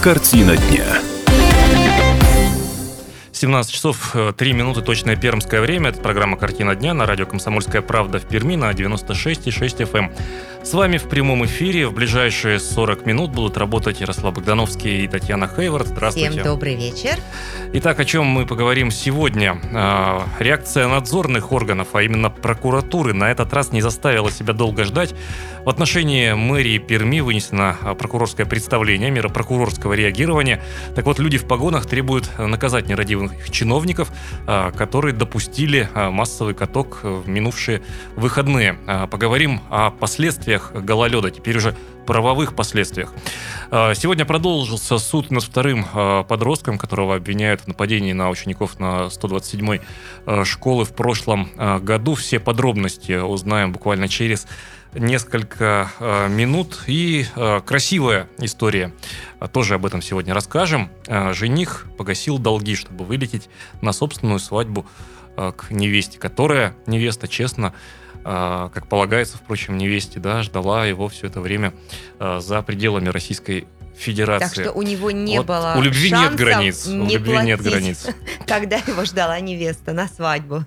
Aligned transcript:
Картина 0.00 0.56
дня. 0.56 0.97
17 3.38 3.72
часов 3.72 4.16
3 4.36 4.52
минуты 4.52 4.82
точное 4.82 5.14
пермское 5.14 5.60
время. 5.60 5.90
Это 5.90 6.00
программа 6.00 6.36
«Картина 6.36 6.74
дня» 6.74 6.92
на 6.92 7.06
радио 7.06 7.24
«Комсомольская 7.24 7.82
правда» 7.82 8.18
в 8.18 8.26
Перми 8.26 8.56
на 8.56 8.72
96,6 8.72 9.88
FM. 9.88 10.12
С 10.64 10.74
вами 10.74 10.98
в 10.98 11.08
прямом 11.08 11.46
эфире 11.46 11.86
в 11.86 11.94
ближайшие 11.94 12.58
40 12.58 13.06
минут 13.06 13.30
будут 13.30 13.56
работать 13.56 14.00
Ярослав 14.00 14.34
Богдановский 14.34 15.04
и 15.04 15.08
Татьяна 15.08 15.48
Хейвард. 15.48 15.86
Здравствуйте. 15.86 16.30
Всем 16.30 16.44
добрый 16.44 16.74
вечер. 16.74 17.16
Итак, 17.72 18.00
о 18.00 18.04
чем 18.04 18.26
мы 18.26 18.44
поговорим 18.44 18.90
сегодня? 18.90 19.56
А, 19.72 20.26
реакция 20.38 20.88
надзорных 20.88 21.52
органов, 21.52 21.88
а 21.94 22.02
именно 22.02 22.28
прокуратуры, 22.28 23.14
на 23.14 23.30
этот 23.30 23.52
раз 23.54 23.72
не 23.72 23.80
заставила 23.80 24.30
себя 24.30 24.52
долго 24.52 24.84
ждать. 24.84 25.14
В 25.64 25.70
отношении 25.70 26.32
мэрии 26.32 26.78
Перми 26.78 27.20
вынесено 27.20 27.76
а, 27.80 27.94
прокурорское 27.94 28.44
представление, 28.44 29.10
мера 29.10 29.28
прокурорского 29.28 29.94
реагирования. 29.94 30.62
Так 30.94 31.06
вот, 31.06 31.18
люди 31.18 31.38
в 31.38 31.46
погонах 31.46 31.86
требуют 31.86 32.30
наказать 32.36 32.88
нерадивых 32.88 33.27
чиновников, 33.50 34.10
а, 34.46 34.70
которые 34.72 35.14
допустили 35.14 35.88
массовый 35.94 36.54
каток 36.54 37.00
в 37.02 37.28
минувшие 37.28 37.82
выходные. 38.16 38.78
Поговорим 39.10 39.60
о 39.70 39.90
последствиях 39.90 40.72
гололеда, 40.72 41.30
теперь 41.30 41.56
уже 41.56 41.74
правовых 42.08 42.54
последствиях. 42.54 43.12
А, 43.70 43.92
сегодня 43.92 44.24
продолжился 44.24 44.96
суд 44.96 45.30
над 45.30 45.42
вторым 45.42 45.84
а, 45.92 46.22
подростком, 46.22 46.78
которого 46.78 47.16
обвиняют 47.16 47.60
в 47.60 47.66
нападении 47.66 48.14
на 48.14 48.30
учеников 48.30 48.80
на 48.80 49.08
127-й 49.08 49.82
а, 50.24 50.44
школы 50.46 50.86
в 50.86 50.94
прошлом 50.94 51.50
году. 51.82 52.14
Все 52.14 52.40
подробности 52.40 53.12
узнаем 53.12 53.72
буквально 53.72 54.08
через 54.08 54.46
несколько 54.98 55.90
минут. 56.28 56.84
И 56.86 57.24
красивая 57.64 58.28
история. 58.38 58.92
Тоже 59.52 59.74
об 59.74 59.86
этом 59.86 60.02
сегодня 60.02 60.34
расскажем. 60.34 60.90
Жених 61.32 61.86
погасил 61.96 62.38
долги, 62.38 62.74
чтобы 62.74 63.04
вылететь 63.04 63.48
на 63.80 63.92
собственную 63.92 64.38
свадьбу 64.38 64.86
к 65.36 65.70
невесте, 65.70 66.18
которая, 66.18 66.74
невеста, 66.86 67.28
честно, 67.28 67.74
а, 68.30 68.68
как 68.74 68.86
полагается, 68.88 69.38
впрочем, 69.38 69.78
невесте, 69.78 70.20
да, 70.20 70.42
ждала 70.42 70.84
его 70.84 71.08
все 71.08 71.28
это 71.28 71.40
время 71.40 71.72
а, 72.18 72.40
за 72.40 72.60
пределами 72.62 73.08
Российской 73.08 73.66
Федерации. 73.98 74.62
Так 74.62 74.64
что 74.64 74.72
у 74.72 74.82
него 74.82 75.10
не 75.10 75.38
вот 75.38 75.46
было 75.46 75.74
У 75.76 75.82
любви 75.82 76.10
нет 76.10 76.36
границ. 76.36 76.86
Не 76.86 77.16
у 77.16 77.18
любви 77.18 77.38
нет 77.42 77.60
границ. 77.60 78.06
Когда 78.46 78.76
его 78.76 79.04
ждала 79.04 79.38
невеста 79.40 79.92
на 79.92 80.06
свадьбу. 80.06 80.64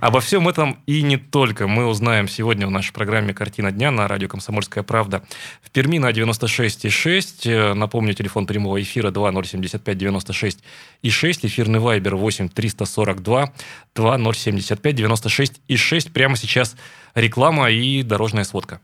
Обо 0.00 0.20
всем 0.20 0.48
этом 0.48 0.78
и 0.86 1.02
не 1.02 1.16
только 1.16 1.68
мы 1.68 1.86
узнаем 1.86 2.28
сегодня 2.28 2.66
в 2.66 2.70
нашей 2.70 2.92
программе 2.92 3.32
«Картина 3.32 3.70
дня» 3.70 3.90
на 3.90 4.08
радио 4.08 4.28
«Комсомольская 4.28 4.82
правда». 4.82 5.22
В 5.62 5.70
Перми 5.70 5.98
на 5.98 6.10
96,6. 6.10 7.74
Напомню, 7.74 8.14
телефон 8.14 8.46
прямого 8.46 8.82
эфира 8.82 9.10
2075 9.12 9.98
96 9.98 10.58
и 11.02 11.10
6. 11.10 11.44
Эфирный 11.44 11.78
вайбер 11.78 12.16
8 12.16 12.48
342 12.48 13.52
2075 13.94 14.94
96 14.96 15.60
и 15.68 15.76
6. 15.76 16.12
Прямо 16.12 16.36
сейчас 16.36 16.76
реклама 17.14 17.70
и 17.70 18.02
дорожная 18.02 18.44
сводка. 18.44 18.80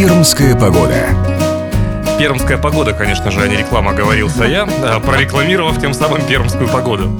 Пермская 0.00 0.56
погода. 0.56 0.94
Пермская 2.18 2.56
погода, 2.56 2.94
конечно 2.94 3.30
же, 3.30 3.42
а 3.42 3.46
не 3.46 3.58
реклама, 3.58 3.92
говорился 3.92 4.44
я, 4.44 4.64
прорекламировав 5.04 5.78
тем 5.78 5.92
самым 5.92 6.22
пермскую 6.22 6.70
погоду. 6.70 7.10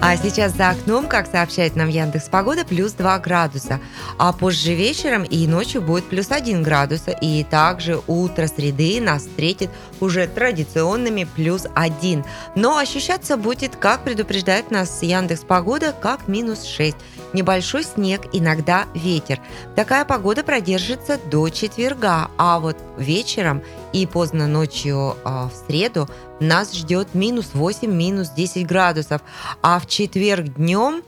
А 0.00 0.16
сейчас 0.16 0.52
за 0.52 0.70
окном, 0.70 1.08
как 1.08 1.26
сообщает 1.26 1.74
нам 1.74 1.88
Яндекс 1.88 2.28
Погода, 2.28 2.64
плюс 2.64 2.92
2 2.92 3.18
градуса. 3.18 3.80
А 4.16 4.32
позже 4.32 4.72
вечером 4.74 5.24
и 5.24 5.46
ночью 5.48 5.82
будет 5.82 6.08
плюс 6.08 6.30
1 6.30 6.62
градуса. 6.62 7.10
И 7.10 7.42
также 7.42 8.00
утро 8.06 8.46
среды 8.46 9.00
нас 9.00 9.22
встретит 9.22 9.70
уже 9.98 10.28
традиционными 10.28 11.24
плюс 11.24 11.66
1. 11.74 12.24
Но 12.54 12.78
ощущаться 12.78 13.36
будет, 13.36 13.74
как 13.74 14.04
предупреждает 14.04 14.70
нас 14.70 15.02
Яндекс 15.02 15.40
Погода, 15.40 15.92
как 15.92 16.28
минус 16.28 16.64
6. 16.64 16.96
Небольшой 17.32 17.82
снег, 17.82 18.22
иногда 18.32 18.86
ветер. 18.94 19.40
Такая 19.74 20.04
погода 20.04 20.44
продержится 20.44 21.18
до 21.30 21.48
четверга. 21.48 22.30
А 22.38 22.60
вот 22.60 22.76
вечером 22.96 23.62
и 23.92 24.06
поздно 24.06 24.46
ночью 24.46 25.16
э, 25.24 25.28
в 25.28 25.66
среду 25.66 26.08
нас 26.40 26.72
ждет 26.72 27.14
минус 27.14 27.50
8, 27.52 27.90
минус 27.92 28.30
10 28.30 28.66
градусов. 28.66 29.22
А 29.60 29.78
в 29.78 29.87
четверг 29.88 30.54
днем 30.54 31.02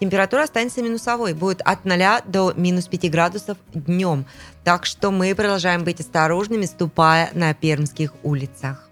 температура 0.00 0.42
останется 0.42 0.82
минусовой. 0.82 1.34
Будет 1.34 1.60
от 1.62 1.84
0 1.84 1.98
до 2.26 2.52
минус 2.56 2.88
5 2.88 3.10
градусов 3.10 3.58
днем. 3.72 4.26
Так 4.64 4.86
что 4.86 5.10
мы 5.10 5.34
продолжаем 5.34 5.84
быть 5.84 6.00
осторожными, 6.00 6.66
ступая 6.66 7.30
на 7.34 7.54
пермских 7.54 8.12
улицах. 8.22 8.88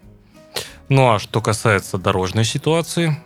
Ну 0.89 1.11
а 1.11 1.19
что 1.19 1.41
касается 1.41 1.99
дорожной 1.99 2.45
ситуации, 2.45 3.17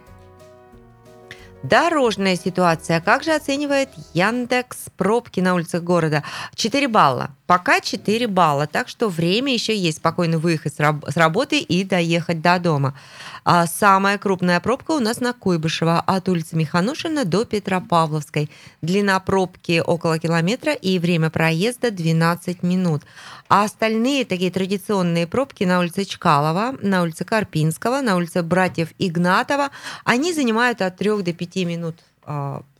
Дорожная 1.62 2.36
ситуация. 2.36 3.00
Как 3.00 3.24
же 3.24 3.32
оценивает 3.32 3.88
Яндекс 4.14 4.84
пробки 4.96 5.40
на 5.40 5.54
улицах 5.54 5.82
города? 5.82 6.22
4 6.54 6.86
балла. 6.86 7.30
Пока 7.46 7.80
4 7.80 8.26
балла, 8.26 8.66
так 8.66 8.88
что 8.88 9.08
время 9.08 9.52
еще 9.52 9.76
есть 9.76 9.98
спокойно 9.98 10.38
выехать 10.38 10.74
с 10.74 11.16
работы 11.16 11.60
и 11.60 11.84
доехать 11.84 12.40
до 12.40 12.58
дома. 12.58 12.98
А 13.44 13.66
самая 13.68 14.18
крупная 14.18 14.58
пробка 14.58 14.90
у 14.90 14.98
нас 14.98 15.20
на 15.20 15.32
Куйбышева 15.32 16.00
от 16.00 16.28
улицы 16.28 16.56
Миханушина 16.56 17.24
до 17.24 17.44
Петропавловской. 17.44 18.50
Длина 18.82 19.20
пробки 19.20 19.80
около 19.84 20.18
километра 20.18 20.72
и 20.72 20.98
время 20.98 21.30
проезда 21.30 21.92
12 21.92 22.64
минут. 22.64 23.02
А 23.48 23.62
остальные 23.62 24.24
такие 24.24 24.50
традиционные 24.50 25.28
пробки 25.28 25.62
на 25.62 25.78
улице 25.78 26.04
Чкалова, 26.04 26.74
на 26.82 27.02
улице 27.02 27.24
Карпинского, 27.24 28.00
на 28.00 28.16
улице 28.16 28.42
Братьев 28.42 28.88
Игнатова, 28.98 29.70
они 30.04 30.32
занимают 30.32 30.82
от 30.82 30.96
3 30.96 31.22
до 31.22 31.32
5 31.32 31.56
минут 31.64 31.96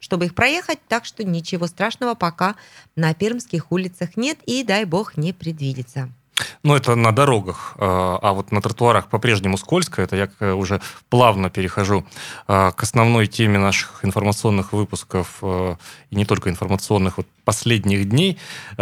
чтобы 0.01 0.27
их 0.27 0.35
проехать, 0.35 0.79
так 0.89 1.05
что 1.05 1.25
ничего 1.25 1.67
страшного 1.67 2.15
пока 2.15 2.57
на 2.97 3.15
пермских 3.15 3.71
улицах 3.71 4.17
нет 4.17 4.39
и, 4.47 4.65
дай 4.65 4.85
бог, 4.85 5.17
не 5.17 5.33
предвидится. 5.33 6.11
Ну, 6.63 6.75
это 6.75 6.95
на 6.97 7.13
дорогах, 7.13 7.75
а, 7.79 8.19
а 8.21 8.33
вот 8.33 8.53
на 8.53 8.61
тротуарах 8.61 9.09
по-прежнему 9.09 9.57
скользко. 9.57 10.03
Это 10.03 10.17
я 10.41 10.55
уже 10.55 10.81
плавно 11.09 11.49
перехожу 11.49 12.05
а, 12.47 12.73
к 12.73 12.83
основной 12.83 13.27
теме 13.27 13.59
наших 13.59 14.05
информационных 14.05 14.73
выпусков, 14.73 15.43
и 15.43 16.17
не 16.17 16.25
только 16.25 16.51
информационных, 16.51 17.17
вот 17.19 17.27
последних 17.47 18.09
дней. 18.09 18.37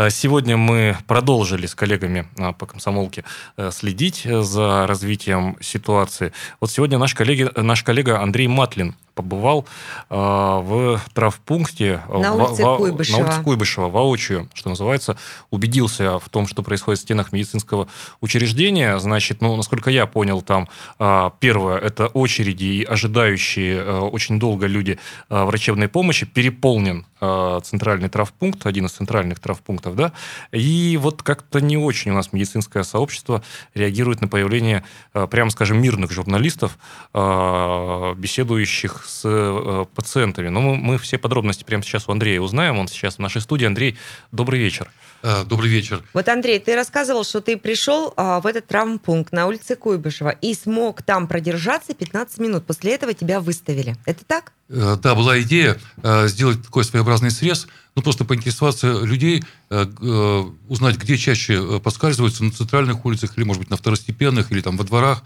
Сегодня 0.09 0.57
мы 0.57 0.97
продолжили 1.07 1.67
с 1.67 1.75
коллегами 1.75 2.27
по 2.59 2.67
комсомолке 2.67 3.25
следить 3.71 4.27
за 4.27 4.87
развитием 4.89 5.57
ситуации. 5.61 6.33
Вот 6.61 6.71
сегодня 6.71 6.99
наш, 6.99 7.15
коллеги, 7.15 7.49
наш 7.55 7.85
коллега 7.85 8.21
Андрей 8.21 8.49
Матлин 8.49 8.97
побывал 9.15 9.67
э, 10.11 10.15
в 10.17 11.01
травпункте 11.13 12.03
на 12.09 12.35
улице, 12.35 12.65
в, 12.65 12.77
Куйбышева. 12.77 13.19
на 13.19 13.25
улице 13.25 13.43
Куйбышева 13.43 13.89
воочию, 13.89 14.49
что 14.55 14.71
называется, 14.71 15.17
убедился 15.51 16.19
в 16.19 16.29
том, 16.29 16.47
что 16.47 16.63
происходит 16.63 17.01
в 17.01 17.03
стенах 17.03 17.33
медицинского 17.33 17.89
учреждения. 18.21 18.99
Значит, 18.99 19.41
ну, 19.41 19.57
насколько 19.57 19.91
я 19.91 20.07
понял, 20.07 20.43
там 20.43 20.69
э, 20.99 21.31
первое 21.41 21.79
это 21.79 22.09
очереди 22.09 22.65
и 22.65 22.85
ожидающие 22.85 23.77
э, 23.77 23.99
очень 24.01 24.39
долго 24.39 24.67
люди 24.67 24.99
э, 25.31 25.45
врачебной 25.45 25.89
помощи 25.89 26.27
переполнен 26.27 27.07
э, 27.21 27.61
центральный 27.63 28.09
травпункт, 28.09 28.54
один 28.65 28.87
из 28.87 28.93
центральных 28.93 29.41
травпунктов, 29.41 29.97
да, 29.97 30.13
и 30.53 30.99
вот 31.01 31.23
как-то 31.23 31.61
не 31.61 31.77
очень 31.77 32.13
у 32.13 32.15
нас 32.15 32.33
медицинское 32.33 32.85
сообщество 32.85 33.43
реагирует 33.75 34.21
на 34.21 34.29
появление, 34.29 34.85
э, 35.15 35.27
прямо 35.27 35.51
скажем, 35.51 35.81
мирных 35.81 36.11
журналистов, 36.13 36.79
э, 37.13 38.15
беседующих 38.17 39.05
с 39.07 39.23
э, 39.25 39.85
пациентами. 39.95 40.49
Но 40.49 40.61
мы, 40.61 40.99
все 40.99 41.19
подробности 41.19 41.65
прямо 41.65 41.83
сейчас 41.83 42.09
у 42.09 42.13
Андрея 42.13 42.41
узнаем. 42.41 42.79
Он 42.79 42.89
сейчас 42.89 43.17
в 43.17 43.19
нашей 43.19 43.41
студии. 43.41 43.67
Андрей, 43.67 43.97
добрый 44.33 44.61
вечер. 44.61 44.91
Э, 44.91 45.14
добрый 45.49 45.71
вечер. 45.71 46.03
Вот, 46.13 46.29
Андрей, 46.29 46.59
ты 46.59 46.75
рассказывал, 46.75 47.25
что 47.25 47.41
ты 47.41 47.57
пришел 47.57 48.13
а, 48.17 48.41
в 48.41 48.47
этот 48.47 48.67
травмпункт 48.67 49.33
на 49.33 49.47
улице 49.47 49.77
Куйбышева 49.77 50.31
и 50.31 50.55
смог 50.55 51.03
там 51.03 51.27
продержаться 51.27 51.95
15 51.95 52.39
минут. 52.39 52.67
После 52.67 52.95
этого 52.95 53.15
тебя 53.15 53.41
выставили. 53.41 53.97
Это 54.05 54.25
так? 54.25 54.53
Э, 54.69 54.97
да, 55.03 55.15
была 55.15 55.41
идея 55.41 55.79
э, 56.03 56.29
сделать 56.29 56.63
такой 56.63 56.85
своеобразный 56.85 57.31
срез, 57.31 57.67
ну, 57.97 58.03
просто 58.03 58.25
поинтересоваться 58.25 59.01
людей, 59.03 59.43
э, 59.71 59.87
э, 59.87 60.43
узнать, 60.69 60.97
где 60.97 61.17
чаще 61.17 61.55
э, 61.55 61.81
поскальзываются, 61.81 62.45
на 62.45 62.51
центральных 62.51 63.05
улицах 63.05 63.37
или, 63.37 63.45
может 63.45 63.61
быть, 63.61 63.71
на 63.71 63.77
второстепенных, 63.77 64.53
или 64.53 64.61
там 64.61 64.77
во 64.77 64.85
дворах. 64.85 65.23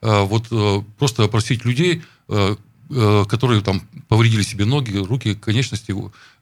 Э, 0.00 0.22
вот 0.22 0.46
э, 0.50 0.82
просто 0.98 1.24
опросить 1.24 1.64
людей, 1.64 2.02
э, 2.28 2.56
Э, 2.94 3.24
которые 3.26 3.62
там 3.62 3.80
повредили 4.08 4.42
себе 4.42 4.66
ноги, 4.66 4.96
руки, 4.98 5.34
конечности 5.34 5.94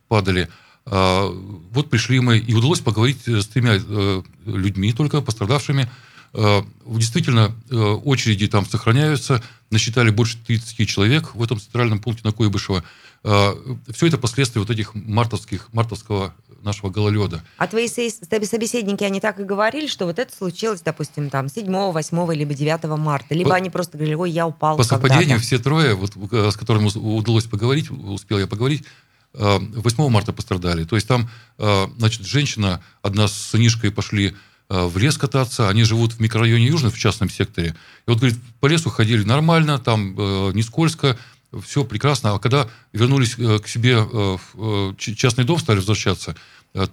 падали. 0.08 0.48
А, 0.86 1.28
вот 1.72 1.90
пришли 1.90 2.20
мы, 2.20 2.38
и 2.38 2.54
удалось 2.54 2.80
поговорить 2.80 3.26
с 3.26 3.46
тремя 3.46 3.78
э, 3.78 4.22
людьми, 4.46 4.92
только 4.92 5.20
пострадавшими. 5.20 5.88
А, 6.32 6.64
действительно, 6.86 7.52
э, 7.70 7.76
очереди 7.76 8.48
там 8.48 8.66
сохраняются. 8.66 9.42
Насчитали 9.70 10.10
больше 10.10 10.38
30 10.46 10.88
человек 10.88 11.34
в 11.34 11.42
этом 11.42 11.60
центральном 11.60 12.00
пункте 12.00 12.22
на 12.24 12.32
Койбышево. 12.32 12.84
А, 13.22 13.54
Все 13.88 14.06
это 14.06 14.18
последствия 14.18 14.60
вот 14.60 14.70
этих 14.70 14.94
мартовских, 14.94 15.68
мартовского 15.72 16.34
нашего 16.62 16.90
гололеда. 16.90 17.42
А 17.56 17.66
твои 17.66 17.88
собеседники, 17.88 19.02
они 19.04 19.20
так 19.20 19.40
и 19.40 19.44
говорили, 19.44 19.86
что 19.86 20.06
вот 20.06 20.18
это 20.18 20.34
случилось, 20.34 20.82
допустим, 20.82 21.30
там 21.30 21.48
7, 21.48 21.66
8, 21.66 22.32
либо 22.34 22.54
9 22.54 22.84
марта, 22.98 23.34
либо 23.34 23.50
по, 23.50 23.56
они 23.56 23.70
просто 23.70 23.96
говорили, 23.96 24.14
ой, 24.14 24.30
я 24.30 24.46
упал 24.46 24.76
По 24.76 24.82
совпадению 24.82 25.40
все 25.40 25.58
трое, 25.58 25.94
вот, 25.94 26.12
с 26.12 26.56
которыми 26.56 26.90
удалось 26.94 27.44
поговорить, 27.44 27.90
успел 27.90 28.38
я 28.38 28.46
поговорить, 28.46 28.84
8 29.32 30.08
марта 30.08 30.32
пострадали. 30.32 30.84
То 30.84 30.96
есть 30.96 31.06
там, 31.06 31.30
значит, 31.56 32.26
женщина, 32.26 32.82
одна 33.02 33.28
с 33.28 33.32
сынишкой 33.32 33.92
пошли 33.92 34.34
в 34.68 34.98
лес 34.98 35.18
кататься, 35.18 35.68
они 35.68 35.84
живут 35.84 36.14
в 36.14 36.20
микрорайоне 36.20 36.66
Южный, 36.66 36.90
в 36.90 36.98
частном 36.98 37.30
секторе. 37.30 37.76
И 38.06 38.10
вот, 38.10 38.18
говорит, 38.18 38.38
по 38.60 38.66
лесу 38.66 38.90
ходили 38.90 39.22
нормально, 39.22 39.78
там 39.78 40.14
не 40.54 40.62
скользко, 40.62 41.16
все 41.64 41.84
прекрасно. 41.84 42.34
А 42.34 42.38
когда 42.38 42.68
вернулись 42.92 43.34
э, 43.38 43.58
к 43.58 43.68
себе 43.68 43.96
э, 43.98 44.36
в 44.52 44.92
э, 44.92 44.94
частный 44.96 45.44
дом, 45.44 45.58
стали 45.58 45.78
возвращаться, 45.78 46.36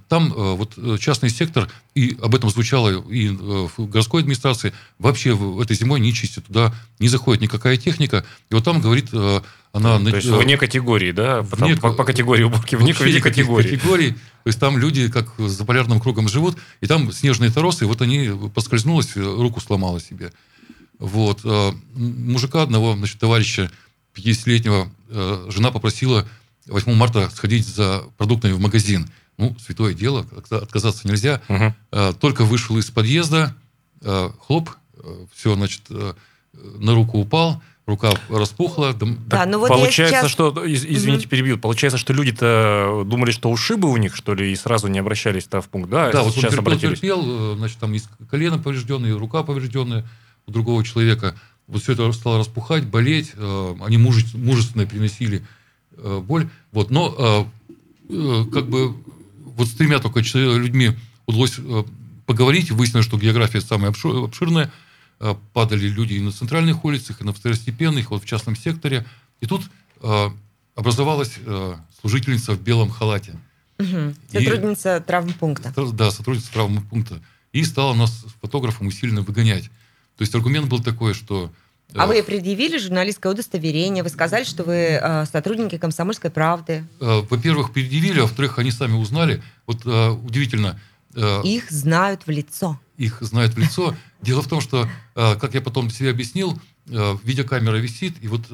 там 0.07 0.29
вот 0.29 0.74
частный 1.00 1.29
сектор, 1.29 1.69
и 1.94 2.18
об 2.21 2.33
этом 2.33 2.50
звучало 2.50 3.03
и 3.09 3.29
в 3.29 3.88
городской 3.88 4.21
администрации, 4.21 4.74
вообще 4.97 5.33
в 5.33 5.59
этой 5.62 5.75
зимой 5.75 6.00
не 6.00 6.13
чистят. 6.13 6.45
Туда 6.45 6.74
не 7.00 7.07
заходит 7.07 7.41
никакая 7.41 7.77
техника. 7.77 8.25
И 8.50 8.56
вот 8.56 8.63
там 8.63 8.81
говорит 8.81 9.09
она... 9.13 10.00
То 10.00 10.15
есть 10.15 10.27
вне 10.27 10.57
категории, 10.57 11.12
да? 11.12 11.41
Вне, 11.44 11.75
по, 11.75 11.94
по 11.94 12.03
категории 12.03 12.44
уборки, 12.44 12.75
вне, 12.75 12.94
вне 12.94 13.21
категории. 13.21 13.75
категории. 13.75 14.12
То 14.12 14.47
есть 14.47 14.59
там 14.59 14.77
люди 14.77 15.09
как 15.09 15.31
за 15.38 15.65
полярным 15.65 16.00
кругом 16.00 16.27
живут, 16.27 16.57
и 16.81 16.88
там 16.88 17.12
снежные 17.12 17.51
торосы, 17.51 17.83
и 17.83 17.88
вот 17.88 18.01
они 18.01 18.31
поскользнулась, 18.56 19.15
руку 19.15 19.59
сломала 19.62 20.00
себе. 20.00 20.31
Вот. 20.97 21.41
Мужика 21.94 22.63
одного, 22.63 22.95
значит, 22.95 23.19
товарища, 23.19 23.69
50-летнего 24.15 24.89
э, 25.09 25.45
жена 25.50 25.71
попросила 25.71 26.27
8 26.65 26.94
марта 26.95 27.30
сходить 27.30 27.68
за 27.68 28.03
продуктами 28.18 28.53
в 28.53 28.59
магазин. 28.59 29.07
Ну, 29.37 29.55
святое 29.59 29.93
дело, 29.93 30.25
отказаться 30.49 31.07
нельзя. 31.07 31.41
Угу. 31.47 32.13
Только 32.19 32.43
вышел 32.43 32.77
из 32.77 32.89
подъезда, 32.89 33.55
э, 34.01 34.29
хлоп, 34.45 34.69
все, 35.33 35.53
значит, 35.55 35.83
на 35.89 36.95
руку 36.95 37.19
упал, 37.19 37.61
рука 37.85 38.11
распухла. 38.29 38.93
Да, 38.93 39.45
ну 39.45 39.59
вот 39.59 39.69
получается, 39.69 40.21
сейчас... 40.21 40.31
что, 40.31 40.53
извините, 40.65 41.25
угу. 41.25 41.29
перебил, 41.29 41.59
получается, 41.59 41.97
что 41.97 42.13
люди-то 42.13 43.03
думали, 43.05 43.31
что 43.31 43.51
ушибы 43.51 43.89
у 43.89 43.97
них, 43.97 44.15
что 44.15 44.33
ли, 44.33 44.51
и 44.51 44.55
сразу 44.55 44.87
не 44.87 44.99
обращались-то 44.99 45.61
в 45.61 45.69
пункт, 45.69 45.89
да? 45.89 46.11
Да, 46.11 46.23
вот 46.23 46.33
сейчас 46.33 46.53
он 46.53 46.59
обратились. 46.59 46.99
терпел, 46.99 47.55
значит, 47.55 47.77
там 47.77 47.93
есть 47.93 48.09
колено 48.29 48.57
поврежденное, 48.57 49.17
рука 49.17 49.43
поврежденная 49.43 50.05
у 50.47 50.51
другого 50.51 50.83
человека 50.83 51.35
вот 51.67 51.83
все 51.83 51.93
это 51.93 52.11
стало 52.13 52.39
распухать, 52.39 52.85
болеть, 52.85 53.33
э, 53.35 53.75
они 53.81 53.97
мужественно 53.97 54.85
переносили 54.85 55.45
э, 55.97 56.19
боль. 56.19 56.47
Вот, 56.71 56.89
но 56.89 57.49
э, 58.09 58.45
как 58.53 58.67
бы 58.67 58.95
вот 59.57 59.68
с 59.68 59.74
тремя 59.74 60.00
только 60.00 60.21
людьми 60.21 60.95
удалось 61.25 61.59
поговорить, 62.25 62.71
выяснилось, 62.71 63.06
что 63.06 63.18
география 63.18 63.59
самая 63.59 63.92
обширная, 63.92 64.71
падали 65.54 65.88
люди 65.88 66.13
и 66.13 66.19
на 66.21 66.31
центральных 66.31 66.86
улицах, 66.86 67.21
и 67.21 67.24
на 67.24 67.33
второстепенных, 67.33 68.12
вот 68.12 68.24
в 68.24 68.25
частном 68.25 68.56
секторе. 68.56 69.06
И 69.42 69.45
тут 69.48 69.63
образовалась 70.75 71.39
служительница 72.00 72.54
в 72.54 72.62
белом 72.62 72.89
халате. 72.89 73.36
Угу. 73.80 74.15
Сотрудница 74.31 74.98
и, 74.98 75.01
травмпункта. 75.01 75.74
Да, 75.94 76.12
сотрудница 76.12 76.51
травмпункта. 76.54 77.21
И 77.51 77.63
стала 77.63 77.94
нас 77.94 78.25
фотографом 78.42 78.88
усиленно 78.88 79.21
выгонять. 79.21 79.65
То 80.18 80.21
есть 80.21 80.33
аргумент 80.36 80.68
был 80.68 80.81
такой, 80.83 81.13
что... 81.13 81.51
А 81.93 82.05
вы 82.05 82.21
предъявили 82.21 82.77
журналистское 82.77 83.31
удостоверение, 83.31 84.03
вы 84.03 84.09
сказали, 84.09 84.43
что 84.43 84.63
вы 84.63 84.99
э, 85.01 85.25
сотрудники 85.25 85.77
«Комсомольской 85.77 86.29
правды». 86.29 86.85
Э, 86.99 87.21
во-первых, 87.29 87.71
предъявили, 87.71 88.19
а 88.19 88.23
во-вторых, 88.23 88.59
они 88.59 88.71
сами 88.71 88.93
узнали. 88.93 89.41
Вот 89.65 89.85
э, 89.85 90.09
удивительно. 90.09 90.79
Их 91.43 91.71
знают 91.71 92.27
в 92.27 92.29
лицо. 92.29 92.79
Их 92.97 93.17
знают 93.21 93.53
в 93.53 93.57
лицо. 93.57 93.95
Дело 94.21 94.41
в 94.41 94.47
том, 94.47 94.61
что, 94.61 94.87
как 95.15 95.55
я 95.55 95.61
потом 95.61 95.89
себе 95.89 96.11
объяснил, 96.11 96.59
видеокамера 96.85 97.77
висит, 97.77 98.17
и 98.21 98.27
вот 98.27 98.45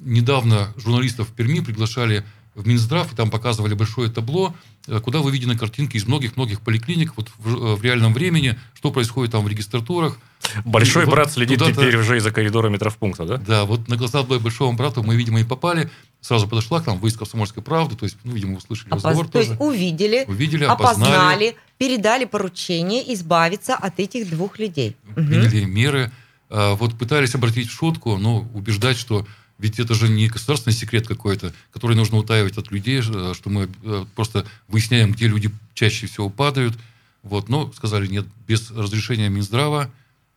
недавно 0.00 0.74
журналистов 0.76 1.28
в 1.28 1.32
Перми 1.32 1.60
приглашали 1.60 2.24
в 2.58 2.66
Минздрав, 2.66 3.12
и 3.12 3.16
там 3.16 3.30
показывали 3.30 3.74
большое 3.74 4.10
табло, 4.10 4.54
э, 4.88 5.00
куда 5.00 5.20
выведены 5.20 5.56
картинки 5.56 5.96
из 5.96 6.06
многих-многих 6.06 6.60
поликлиник 6.60 7.12
вот 7.16 7.30
в, 7.38 7.54
э, 7.54 7.74
в 7.76 7.82
реальном 7.82 8.12
времени, 8.12 8.58
что 8.74 8.90
происходит 8.90 9.32
там 9.32 9.44
в 9.44 9.48
регистратурах. 9.48 10.18
Большой 10.64 11.04
и 11.04 11.06
брат 11.06 11.26
вот 11.26 11.34
следит 11.34 11.62
теперь 11.64 11.96
уже 11.96 12.16
из-за 12.18 12.30
коридора 12.30 12.76
травмпункта, 12.76 13.24
да? 13.24 13.36
Да, 13.36 13.64
вот 13.64 13.88
на 13.88 13.96
глаза 13.96 14.22
большого 14.22 14.72
брата 14.72 15.02
мы, 15.02 15.14
видимо, 15.16 15.40
и 15.40 15.44
попали. 15.44 15.88
Сразу 16.20 16.48
подошла 16.48 16.80
к 16.80 16.86
нам 16.86 16.98
выезд 16.98 17.18
комсомольской 17.18 17.62
правды, 17.62 17.94
то 17.94 18.04
есть, 18.04 18.16
ну, 18.24 18.32
видимо, 18.32 18.56
услышали 18.56 18.88
Опоз... 18.88 19.04
разговор 19.04 19.26
То 19.26 19.32
тоже. 19.32 19.50
есть 19.50 19.60
увидели, 19.60 20.24
увидели 20.26 20.64
опознали, 20.64 21.10
опознали, 21.10 21.56
передали 21.76 22.24
поручение 22.24 23.14
избавиться 23.14 23.76
от 23.76 24.00
этих 24.00 24.28
двух 24.28 24.58
людей. 24.58 24.96
Приняли 25.14 25.62
угу. 25.62 25.70
меры. 25.70 26.12
А, 26.50 26.74
вот 26.74 26.98
пытались 26.98 27.34
обратить 27.34 27.68
в 27.68 27.72
шутку, 27.72 28.16
но 28.16 28.48
убеждать, 28.54 28.96
что 28.96 29.26
ведь 29.58 29.80
это 29.80 29.94
же 29.94 30.08
не 30.08 30.28
государственный 30.28 30.74
секрет 30.74 31.06
какой-то, 31.06 31.52
который 31.72 31.96
нужно 31.96 32.16
утаивать 32.18 32.56
от 32.58 32.70
людей, 32.70 33.00
э, 33.00 33.34
что 33.34 33.50
мы 33.50 33.68
э, 33.82 34.04
просто 34.14 34.46
выясняем, 34.68 35.12
где 35.12 35.26
люди 35.26 35.50
чаще 35.74 36.06
всего 36.06 36.30
падают. 36.30 36.78
Вот. 37.22 37.48
Но 37.48 37.72
сказали, 37.72 38.06
нет, 38.06 38.26
без 38.46 38.70
разрешения 38.70 39.28
Минздрава 39.28 39.90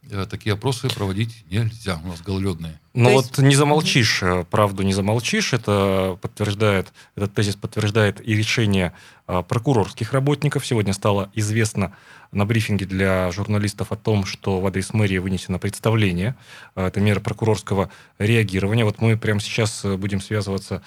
э, 0.10 0.26
такие 0.30 0.54
опросы 0.54 0.90
проводить 0.90 1.46
нельзя. 1.50 2.02
У 2.04 2.08
нас 2.08 2.22
гололедные. 2.22 2.81
Вот 2.94 3.26
есть... 3.26 3.38
не 3.40 3.56
замолчишь, 3.56 4.24
правду 4.50 4.84
не 4.84 4.94
замолчишь. 4.94 5.54
Это 5.54 6.18
подтверждает, 6.22 6.92
этот 7.16 7.34
тезис 7.34 7.56
подтверждает 7.56 8.26
и 8.26 8.36
решение 8.36 8.94
прокурорских 9.26 10.12
работников. 10.12 10.66
Сегодня 10.66 10.94
стало 10.94 11.32
известно 11.34 11.96
на 12.32 12.46
брифинге 12.46 12.86
для 12.86 13.32
журналистов 13.32 13.92
о 13.92 13.96
том, 13.96 14.26
что 14.26 14.60
в 14.60 14.68
адрес 14.68 14.94
мэрии 14.94 15.20
вынесено 15.20 15.58
представление. 15.58 16.36
Это 16.76 17.00
мера 17.00 17.22
прокурорского 17.22 17.90
реагирования. 18.20 18.84
Вот 18.84 19.00
мы 19.00 19.18
прямо 19.18 19.40
сейчас 19.40 19.86
будем 19.86 20.20
связываться 20.20 20.82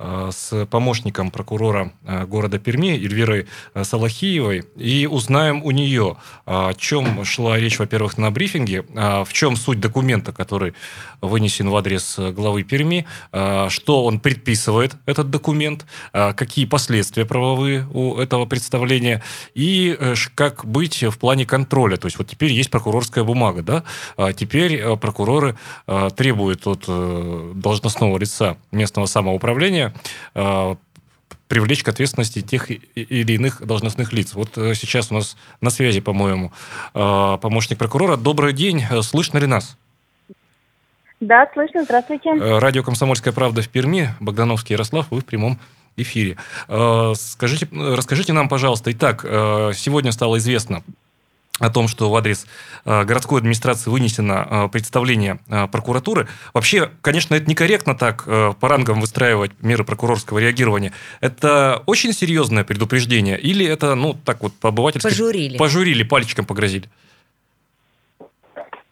Э, 0.00 0.30
с 0.32 0.64
помощником 0.66 1.32
прокурора 1.32 1.92
э, 2.04 2.24
города 2.24 2.60
Перми 2.60 2.90
Эльвирой 2.90 3.48
э, 3.74 3.82
Салахиевой 3.82 4.64
и 4.76 5.08
узнаем 5.10 5.64
у 5.64 5.72
нее, 5.72 6.16
о 6.46 6.72
чем 6.74 7.24
шла 7.24 7.58
речь, 7.58 7.80
во-первых, 7.80 8.16
на 8.16 8.30
брифинге, 8.30 8.84
в 8.94 9.28
чем 9.32 9.56
суть 9.56 9.80
документа, 9.80 10.32
который 10.32 10.74
вынесен 11.20 11.47
в 11.70 11.76
адрес 11.76 12.18
главы 12.18 12.62
Перми, 12.62 13.06
что 13.68 14.04
он 14.04 14.20
предписывает, 14.20 14.96
этот 15.06 15.30
документ, 15.30 15.86
какие 16.12 16.64
последствия 16.64 17.24
правовые 17.24 17.86
у 17.92 18.16
этого 18.16 18.46
представления 18.46 19.22
и 19.54 19.98
как 20.34 20.64
быть 20.64 21.02
в 21.02 21.18
плане 21.18 21.46
контроля. 21.46 21.96
То 21.96 22.06
есть 22.06 22.18
вот 22.18 22.28
теперь 22.28 22.52
есть 22.52 22.70
прокурорская 22.70 23.24
бумага, 23.24 23.62
да? 23.62 23.84
А 24.16 24.32
теперь 24.32 24.96
прокуроры 24.96 25.56
требуют 26.16 26.66
от 26.66 26.84
должностного 27.58 28.18
лица 28.18 28.56
местного 28.70 29.06
самоуправления 29.06 29.94
Э, 30.34 30.76
привлечь 31.46 31.82
к 31.82 31.88
ответственности 31.88 32.42
тех 32.42 32.70
или 32.70 33.32
иных 33.32 33.64
должностных 33.64 34.12
лиц. 34.12 34.34
Вот 34.34 34.58
э, 34.58 34.74
сейчас 34.74 35.10
у 35.10 35.14
нас 35.14 35.34
на 35.62 35.70
связи, 35.70 36.00
по-моему, 36.00 36.52
э, 36.92 37.38
помощник 37.40 37.78
прокурора. 37.78 38.16
Добрый 38.16 38.52
день, 38.52 38.84
слышно 39.02 39.38
ли 39.38 39.46
нас? 39.46 39.78
Да, 41.20 41.48
слышно, 41.52 41.84
здравствуйте. 41.84 42.32
Радио 42.34 42.82
«Комсомольская 42.82 43.32
правда» 43.32 43.62
в 43.62 43.68
Перми, 43.68 44.14
Богдановский 44.20 44.74
Ярослав, 44.74 45.06
вы 45.10 45.20
в 45.20 45.24
прямом 45.24 45.58
эфире. 45.96 46.36
Скажите, 46.66 47.68
расскажите 47.72 48.32
нам, 48.32 48.48
пожалуйста, 48.48 48.92
итак, 48.92 49.22
сегодня 49.22 50.12
стало 50.12 50.38
известно 50.38 50.82
о 51.58 51.70
том, 51.70 51.88
что 51.88 52.10
в 52.10 52.16
адрес 52.16 52.46
э, 52.84 53.04
городской 53.04 53.40
администрации 53.40 53.90
вынесено 53.90 54.46
э, 54.48 54.68
представление 54.68 55.38
э, 55.48 55.66
прокуратуры. 55.66 56.28
Вообще, 56.54 56.90
конечно, 57.02 57.34
это 57.34 57.48
некорректно 57.48 57.96
так 57.96 58.24
по 58.24 58.68
рангам 58.68 59.00
выстраивать 59.00 59.52
меры 59.60 59.84
прокурорского 59.84 60.38
реагирования. 60.38 60.92
Это 61.20 61.82
очень 61.86 62.12
серьезное 62.12 62.64
предупреждение 62.64 63.38
или 63.38 63.66
это, 63.66 63.94
ну, 63.94 64.14
так 64.24 64.42
вот, 64.42 64.54
по-обывательски... 64.54 65.02
Пожурили. 65.02 65.56
Пожурили, 65.56 66.02
пальчиком 66.02 66.44
погрозили? 66.44 66.88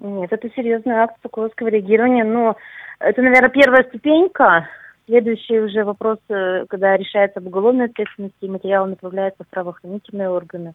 Нет, 0.01 0.33
это 0.33 0.51
серьезный 0.55 0.95
акт 0.97 1.21
прокурорского 1.23 1.69
реагирования, 1.69 2.25
но 2.25 2.57
это, 2.99 3.23
наверное, 3.23 3.51
первая 3.51 3.85
ступенька. 3.85 4.69
Следующий 5.07 5.61
уже 5.61 5.85
вопрос, 5.85 6.19
когда 6.29 6.97
решается 6.97 7.39
об 7.39 7.47
уголовной 7.47 7.87
ответственности, 7.87 8.45
материал 8.47 8.87
направляется 8.87 9.45
в 9.45 9.49
правоохранительные 9.49 10.29
органы. 10.29 10.75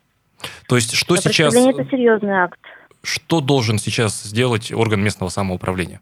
То 0.67 0.75
есть 0.75 0.95
что 0.95 1.15
это 1.15 1.23
сейчас... 1.23 1.53
Это 1.53 1.85
серьезный 1.85 2.33
акт. 2.33 2.59
Что 3.03 3.41
должен 3.41 3.77
сейчас 3.77 4.23
сделать 4.23 4.71
орган 4.71 5.03
местного 5.03 5.29
самоуправления? 5.29 6.01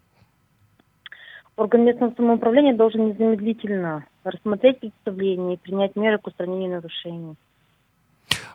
Орган 1.55 1.83
местного 1.85 2.13
самоуправления 2.15 2.73
должен 2.73 3.07
незамедлительно 3.07 4.05
рассмотреть 4.23 4.79
представление 4.79 5.55
и 5.55 5.59
принять 5.59 5.95
меры 5.95 6.19
к 6.19 6.27
устранению 6.27 6.71
нарушений. 6.71 7.35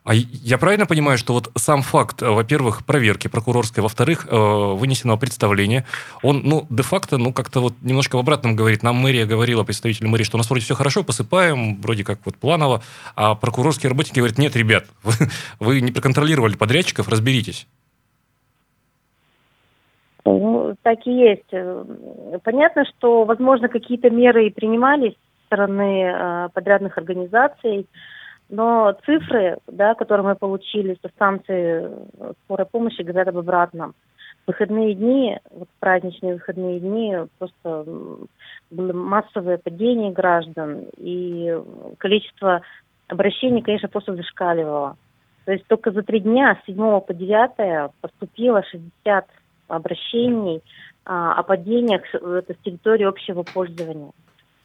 А 0.05 0.13
я 0.15 0.59
правильно 0.59 0.85
понимаю, 0.85 1.17
что 1.17 1.33
вот 1.33 1.51
сам 1.57 1.81
факт, 1.81 2.21
э, 2.21 2.29
во-первых, 2.29 2.85
проверки 2.85 3.29
прокурорской, 3.29 3.83
во-вторых, 3.83 4.27
э, 4.31 4.37
вынесенного 4.37 5.17
представления, 5.17 5.87
он, 6.23 6.43
ну, 6.45 6.67
де-факто, 6.69 7.17
ну, 7.17 7.33
как-то 7.33 7.61
вот 7.61 7.73
немножко 7.81 8.17
в 8.17 8.19
обратном 8.19 8.55
говорит. 8.55 8.83
Нам 8.83 8.97
мэрия 8.97 9.25
говорила, 9.25 9.65
представитель 9.65 10.07
мэрии, 10.07 10.25
что 10.25 10.37
у 10.37 10.39
нас 10.39 10.51
вроде 10.51 10.63
все 10.63 10.75
хорошо, 10.75 11.05
посыпаем, 11.05 11.81
вроде 11.81 12.05
как 12.05 12.19
вот 12.27 12.37
планово, 12.37 12.83
а 13.17 13.35
прокурорские 13.35 13.89
работники 13.89 14.19
говорят, 14.19 14.37
нет, 14.37 14.55
ребят, 14.57 14.85
вы, 15.03 15.15
вы 15.59 15.81
не 15.81 15.91
проконтролировали 15.91 16.55
подрядчиков, 16.55 17.09
разберитесь. 17.09 17.67
Ну, 20.27 20.77
так 20.83 20.99
и 21.07 21.13
есть. 21.13 22.43
Понятно, 22.43 22.85
что, 22.85 23.25
возможно, 23.25 23.69
какие-то 23.69 24.11
меры 24.11 24.47
и 24.47 24.51
принимались 24.51 25.13
со 25.13 25.47
стороны 25.47 26.03
э, 26.03 26.49
подрядных 26.53 26.99
организаций, 26.99 27.87
но 28.55 28.97
цифры, 29.05 29.59
да, 29.67 29.95
которые 29.95 30.25
мы 30.25 30.37
получили 30.37 30.97
со 31.03 31.09
станции 31.09 31.91
скорой 32.45 32.67
помощи, 32.67 33.03
говорят 33.03 33.29
об 33.29 33.39
обратном. 33.39 33.95
выходные 34.47 34.95
дни, 34.95 35.39
вот 35.51 35.69
праздничные 35.81 36.35
выходные 36.35 36.79
дни, 36.79 37.17
просто 37.39 37.85
было 38.71 38.93
массовое 38.93 39.59
падение 39.59 40.13
граждан, 40.13 40.87
и 40.97 41.59
количество 41.99 42.63
обращений, 43.09 43.63
конечно, 43.63 43.89
просто 43.89 44.15
зашкаливало. 44.15 44.97
То 45.47 45.53
есть 45.53 45.67
только 45.67 45.91
за 45.91 46.03
три 46.03 46.21
дня, 46.21 46.59
с 46.63 46.67
7 46.67 47.01
по 47.01 47.13
9, 47.13 47.91
поступило 48.01 48.63
60 48.63 49.27
обращений 49.69 50.63
а, 51.05 51.35
о 51.35 51.43
падениях 51.43 52.03
с 52.07 52.65
территории 52.65 53.05
общего 53.05 53.43
пользования. 53.43 54.13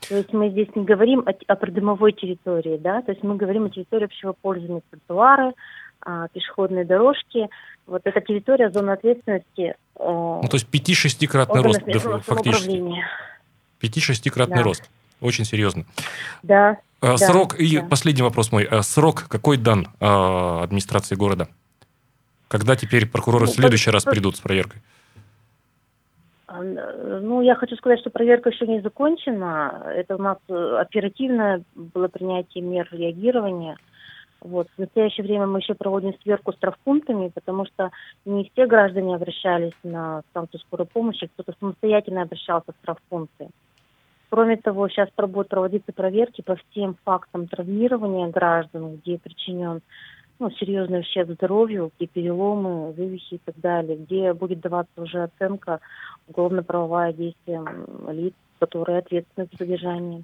То 0.07 0.15
есть 0.15 0.31
мы 0.33 0.49
здесь 0.49 0.69
не 0.75 0.85
говорим 0.85 1.23
о, 1.25 1.33
о 1.47 1.55
придомовой 1.55 2.13
территории, 2.13 2.77
да, 2.77 3.01
то 3.01 3.11
есть 3.11 3.23
мы 3.23 3.35
говорим 3.35 3.65
о 3.65 3.69
территории 3.69 4.05
общего 4.05 4.33
пользования, 4.33 4.81
тротуары, 4.89 5.53
а, 6.01 6.27
пешеходные 6.29 6.85
дорожки. 6.85 7.49
Вот 7.85 8.01
эта 8.05 8.21
территория 8.21 8.69
зоны 8.69 8.91
ответственности. 8.91 9.75
Э, 9.95 10.03
ну, 10.41 10.47
то 10.49 10.55
есть 10.55 10.67
5-6-кратный 10.71 11.61
рост 11.61 11.81
фактически. 12.23 13.03
5-6-кратный 13.81 14.57
да. 14.57 14.63
рост. 14.63 14.89
Очень 15.21 15.43
серьезно. 15.43 15.85
Да. 16.43 16.77
А, 17.01 17.17
срок, 17.17 17.55
да, 17.57 17.63
и 17.63 17.77
да. 17.77 17.83
последний 17.83 18.21
вопрос 18.21 18.51
мой. 18.51 18.63
А, 18.63 18.81
срок 18.81 19.25
какой 19.27 19.57
дан 19.57 19.87
а, 19.99 20.63
администрации 20.63 21.15
города? 21.15 21.47
Когда 22.47 22.75
теперь 22.75 23.05
прокуроры 23.05 23.45
ну, 23.45 23.51
в 23.51 23.55
следующий 23.55 23.91
раз 23.91 24.03
придут 24.03 24.37
с 24.37 24.39
проверкой? 24.39 24.81
Ну, 26.51 27.41
я 27.41 27.55
хочу 27.55 27.75
сказать, 27.75 27.99
что 27.99 28.09
проверка 28.09 28.49
еще 28.49 28.65
не 28.65 28.81
закончена. 28.81 29.83
Это 29.95 30.15
у 30.15 30.21
нас 30.21 30.37
э, 30.47 30.77
оперативное 30.79 31.63
было 31.75 32.07
принятие 32.07 32.63
мер 32.63 32.87
реагирования. 32.91 33.77
Вот. 34.41 34.67
В 34.75 34.79
настоящее 34.79 35.25
время 35.25 35.45
мы 35.45 35.59
еще 35.59 35.73
проводим 35.73 36.13
сверку 36.21 36.53
с 36.53 36.57
травпунктами, 36.57 37.29
потому 37.29 37.65
что 37.65 37.91
не 38.25 38.49
все 38.51 38.65
граждане 38.65 39.15
обращались 39.15 39.73
на 39.83 40.21
станцию 40.31 40.61
скорой 40.61 40.87
помощи, 40.87 41.27
кто-то 41.27 41.53
самостоятельно 41.59 42.23
обращался 42.23 42.71
в 42.71 42.85
травпункты. 42.85 43.49
Кроме 44.29 44.57
того, 44.57 44.87
сейчас 44.89 45.09
будут 45.17 45.49
проводиться 45.49 45.91
проверки 45.91 46.41
по 46.41 46.55
всем 46.55 46.95
фактам 47.03 47.47
травмирования 47.47 48.27
граждан, 48.29 48.97
где 48.97 49.17
причинен 49.17 49.81
ну, 50.39 50.49
серьезный 50.51 51.01
ущерб 51.01 51.31
здоровью, 51.31 51.91
где 51.97 52.07
переломы, 52.07 52.91
вывихи 52.93 53.35
и 53.35 53.41
так 53.43 53.59
далее, 53.59 53.97
где 53.97 54.33
будет 54.33 54.61
даваться 54.61 55.01
уже 55.01 55.23
оценка 55.23 55.81
уголовно-правовая 56.27 57.13
действия 57.13 57.63
лиц, 58.09 58.33
которые 58.59 58.99
ответственны 58.99 59.47
за 59.51 59.57
содержание. 59.57 60.23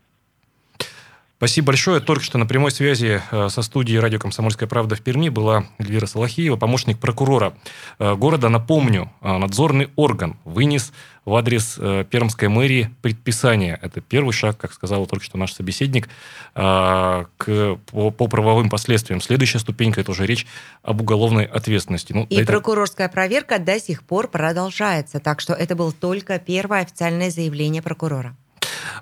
Спасибо 1.38 1.68
большое. 1.68 2.00
Только 2.00 2.24
что 2.24 2.38
на 2.38 2.46
прямой 2.46 2.72
связи 2.72 3.22
э, 3.30 3.50
со 3.50 3.62
студией 3.62 4.00
радио 4.00 4.20
«Комсомольская 4.20 4.70
правда» 4.70 4.96
в 4.96 5.01
Перми 5.01 5.27
была 5.27 5.65
Эльвира 5.80 6.06
Салахиева, 6.06 6.56
помощник 6.56 6.98
прокурора 6.98 7.54
э, 8.00 8.15
города. 8.15 8.48
Напомню, 8.48 9.12
э, 9.22 9.38
надзорный 9.38 9.89
орган 9.98 10.38
вынес 10.46 10.94
в 11.25 11.36
адрес 11.36 11.80
Пермской 12.12 12.50
мэрии 12.50 12.92
предписание. 13.01 13.80
Это 13.82 14.00
первый 14.00 14.32
шаг, 14.32 14.58
как 14.58 14.72
сказал 14.72 15.08
только 15.08 15.25
что 15.25 15.39
наш 15.39 15.54
собеседник, 15.54 16.08
к, 16.54 17.25
по, 17.38 18.12
по 18.12 18.27
правовым 18.27 18.70
последствиям. 18.70 19.20
Следующая 19.22 19.58
ступенька– 19.58 20.01
это 20.01 20.12
уже 20.12 20.27
речь 20.27 20.46
об 20.84 21.01
уголовной 21.01 21.46
ответственности. 21.46 22.13
Ну, 22.13 22.27
И 22.30 22.36
это... 22.36 22.46
прокурорская 22.46 23.10
проверка 23.10 23.58
до 23.58 23.80
сих 23.80 24.04
пор 24.04 24.27
продолжается. 24.27 25.20
Так 25.20 25.42
что 25.42 25.54
это 25.54 25.75
было 25.75 25.92
только 25.92 26.38
первое 26.38 26.82
официальное 26.82 27.32
заявление 27.32 27.82
прокурора. 27.82 28.36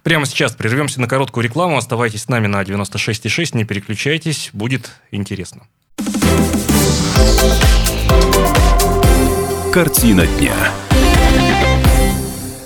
Прямо 0.03 0.25
сейчас 0.25 0.53
прервемся 0.53 1.01
на 1.01 1.07
короткую 1.07 1.43
рекламу. 1.43 1.77
Оставайтесь 1.77 2.23
с 2.23 2.29
нами 2.29 2.47
на 2.47 2.61
96,6. 2.61 3.55
Не 3.57 3.63
переключайтесь, 3.63 4.49
будет 4.53 4.91
интересно. 5.11 5.63
Картина 9.73 10.27
дня. 10.27 10.53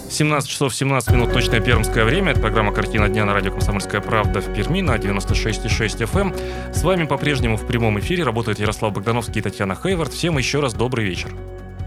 17 0.09 0.49
часов 0.49 0.73
17 0.73 1.11
минут 1.11 1.31
точное 1.31 1.59
пермское 1.59 2.03
время. 2.03 2.31
Это 2.31 2.41
программа 2.41 2.73
«Картина 2.73 3.07
дня» 3.07 3.23
на 3.23 3.33
радио 3.33 3.51
«Комсомольская 3.51 4.01
правда» 4.01 4.41
в 4.41 4.53
Перми 4.53 4.81
на 4.81 4.95
96,6 4.95 5.99
FM. 5.99 6.19
Эм. 6.19 6.73
С 6.73 6.83
вами 6.83 7.05
по-прежнему 7.05 7.55
в 7.55 7.67
прямом 7.67 7.99
эфире 7.99 8.23
работают 8.23 8.59
Ярослав 8.59 8.93
Богдановский 8.93 9.39
и 9.39 9.41
Татьяна 9.41 9.75
Хейвард. 9.75 10.11
Всем 10.11 10.37
еще 10.37 10.59
раз 10.59 10.73
добрый 10.73 11.05
вечер. 11.05 11.29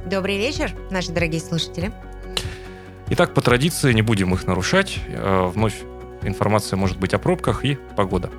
Добрый 0.07 0.39
вечер, 0.39 0.71
наши 0.91 1.11
дорогие 1.13 1.41
слушатели. 1.41 1.93
Итак, 3.13 3.35
по 3.35 3.41
традиции 3.41 3.93
не 3.93 4.03
будем 4.03 4.33
их 4.35 4.47
нарушать. 4.47 5.01
Э, 5.09 5.51
вновь 5.53 5.75
информация 6.23 6.77
может 6.77 6.97
быть 6.97 7.13
о 7.13 7.19
пробках 7.19 7.65
и 7.65 7.77
погода. 7.97 8.31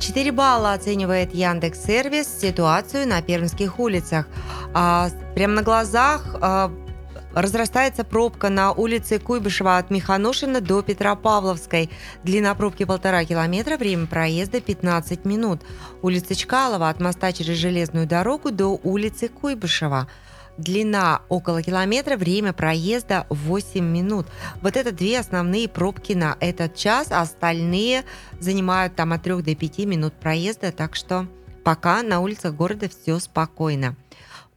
4 0.00 0.32
балла 0.32 0.72
оценивает 0.72 1.32
Яндекс 1.32 1.84
Сервис 1.84 2.26
ситуацию 2.26 3.06
на 3.06 3.22
пермских 3.22 3.78
улицах. 3.78 4.26
А, 4.74 5.08
прямо 5.36 5.54
на 5.54 5.62
глазах 5.62 6.34
а, 6.40 6.72
разрастается 7.32 8.02
пробка 8.02 8.50
на 8.50 8.72
улице 8.72 9.20
Куйбышева 9.20 9.78
от 9.78 9.90
Миханушина 9.90 10.60
до 10.60 10.82
Петропавловской. 10.82 11.90
Длина 12.24 12.56
пробки 12.56 12.84
полтора 12.84 13.24
километра, 13.24 13.76
время 13.76 14.06
проезда 14.06 14.60
15 14.60 15.24
минут. 15.24 15.62
Улица 16.02 16.34
Чкалова 16.34 16.88
от 16.88 17.00
моста 17.00 17.32
через 17.32 17.56
железную 17.56 18.08
дорогу 18.08 18.50
до 18.50 18.80
улицы 18.82 19.28
Куйбышева– 19.28 20.08
Длина 20.58 21.20
около 21.28 21.62
километра, 21.62 22.16
время 22.16 22.54
проезда 22.54 23.26
8 23.28 23.84
минут. 23.84 24.26
Вот 24.62 24.76
это 24.76 24.90
две 24.90 25.18
основные 25.18 25.68
пробки 25.68 26.14
на 26.14 26.36
этот 26.40 26.74
час, 26.74 27.08
а 27.10 27.20
остальные 27.20 28.04
занимают 28.40 28.96
там 28.96 29.12
от 29.12 29.22
3 29.22 29.42
до 29.42 29.54
5 29.54 29.78
минут 29.80 30.14
проезда, 30.14 30.72
так 30.72 30.96
что 30.96 31.26
пока 31.62 32.02
на 32.02 32.20
улицах 32.20 32.54
города 32.54 32.88
все 32.88 33.18
спокойно. 33.18 33.96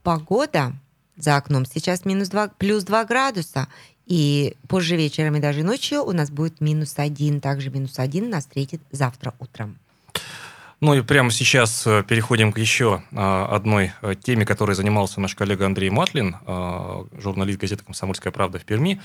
Погода 0.02 0.74
за 1.18 1.36
окном 1.36 1.66
сейчас 1.66 2.06
минус 2.06 2.30
2, 2.30 2.48
плюс 2.58 2.86
2 2.86 3.04
градуса, 3.04 3.68
и 4.06 4.56
позже 4.68 4.96
вечером 4.96 5.36
и 5.36 5.40
даже 5.40 5.64
ночью 5.64 6.02
у 6.04 6.14
нас 6.14 6.32
будет 6.32 6.62
минус 6.62 6.94
1, 6.96 7.42
также 7.42 7.70
минус 7.70 8.00
1 8.00 8.30
нас 8.30 8.46
встретит 8.46 8.82
завтра 8.92 9.34
утром. 9.40 9.78
Ну 10.82 10.94
и 10.94 11.02
прямо 11.02 11.30
сейчас 11.30 11.86
э, 11.86 12.04
переходим 12.08 12.54
к 12.54 12.58
еще 12.58 13.04
а, 13.12 13.48
одной 13.52 13.92
э, 14.02 14.16
теме, 14.16 14.46
которой 14.46 14.76
занимался 14.76 15.20
наш 15.20 15.36
коллега 15.36 15.66
Андрей 15.66 15.90
Матлин, 15.90 16.38
журналист 17.22 17.60
газеты 17.60 17.84
«Комсомольская 17.84 18.32
правда» 18.32 18.60
в 18.60 18.66
Перми. 18.66 19.02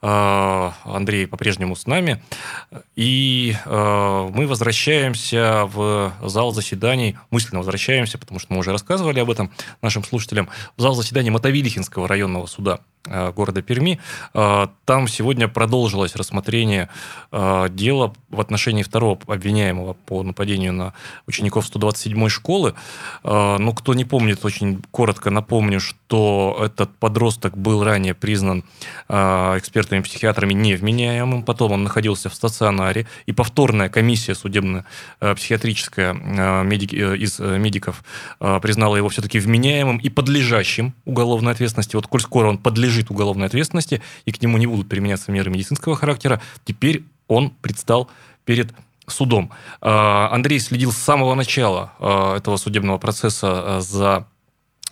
Андрей 0.00 1.26
по-прежнему 1.26 1.76
с 1.76 1.86
нами. 1.86 2.22
И 2.96 3.54
мы 3.66 4.46
возвращаемся 4.46 5.64
в 5.66 6.12
зал 6.22 6.52
заседаний, 6.52 7.16
мысленно 7.30 7.60
возвращаемся, 7.60 8.18
потому 8.18 8.40
что 8.40 8.52
мы 8.52 8.60
уже 8.60 8.72
рассказывали 8.72 9.20
об 9.20 9.30
этом 9.30 9.52
нашим 9.80 10.02
слушателям, 10.02 10.48
в 10.76 10.82
зал 10.82 10.94
заседаний 10.94 11.30
Мотовилихинского 11.30 12.08
районного 12.08 12.46
суда 12.46 12.80
Э, 12.80 12.91
города 13.04 13.62
Перми. 13.62 13.98
Э, 14.34 14.68
там 14.84 15.08
сегодня 15.08 15.48
продолжилось 15.48 16.14
рассмотрение 16.16 16.88
э, 17.32 17.68
дела 17.70 18.12
в 18.30 18.40
отношении 18.40 18.82
второго 18.82 19.18
обвиняемого 19.26 19.94
по 19.94 20.22
нападению 20.22 20.72
на 20.72 20.94
учеников 21.26 21.68
127-й 21.70 22.28
школы. 22.30 22.74
Но 23.24 23.72
кто 23.72 23.94
не 23.94 24.04
помнит, 24.04 24.44
очень 24.44 24.82
коротко 24.90 25.30
напомню, 25.30 25.80
что 25.80 26.58
этот 26.64 26.96
подросток 26.96 27.56
был 27.58 27.84
ранее 27.84 28.14
признан 28.14 28.64
экспертами-психиатрами 29.08 30.54
невменяемым. 30.54 31.42
Потом 31.42 31.72
он 31.72 31.84
находился 31.84 32.30
в 32.30 32.34
стационаре. 32.34 33.06
И 33.26 33.32
повторная 33.32 33.88
комиссия 33.90 34.34
судебно-психиатрическая 34.34 36.14
из 37.16 37.38
медиков 37.38 38.02
признала 38.38 38.96
его 38.96 39.10
все-таки 39.10 39.38
вменяемым 39.38 39.98
и 39.98 40.08
подлежащим 40.08 40.94
уголовной 41.04 41.52
ответственности. 41.52 41.96
Вот 41.96 42.06
коль 42.06 42.22
скоро 42.22 42.48
он 42.48 42.56
подлежит 42.56 42.91
подлежит 42.92 43.10
уголовной 43.10 43.46
ответственности, 43.46 44.02
и 44.26 44.32
к 44.32 44.42
нему 44.42 44.58
не 44.58 44.66
будут 44.66 44.88
применяться 44.88 45.32
меры 45.32 45.50
медицинского 45.50 45.96
характера, 45.96 46.40
теперь 46.64 47.04
он 47.26 47.50
предстал 47.50 48.10
перед 48.44 48.70
судом. 49.06 49.50
А, 49.80 50.28
Андрей 50.30 50.60
следил 50.60 50.92
с 50.92 50.96
самого 50.96 51.34
начала 51.34 51.92
а, 51.98 52.36
этого 52.36 52.58
судебного 52.58 52.98
процесса 52.98 53.48
а, 53.48 53.80
за 53.80 54.26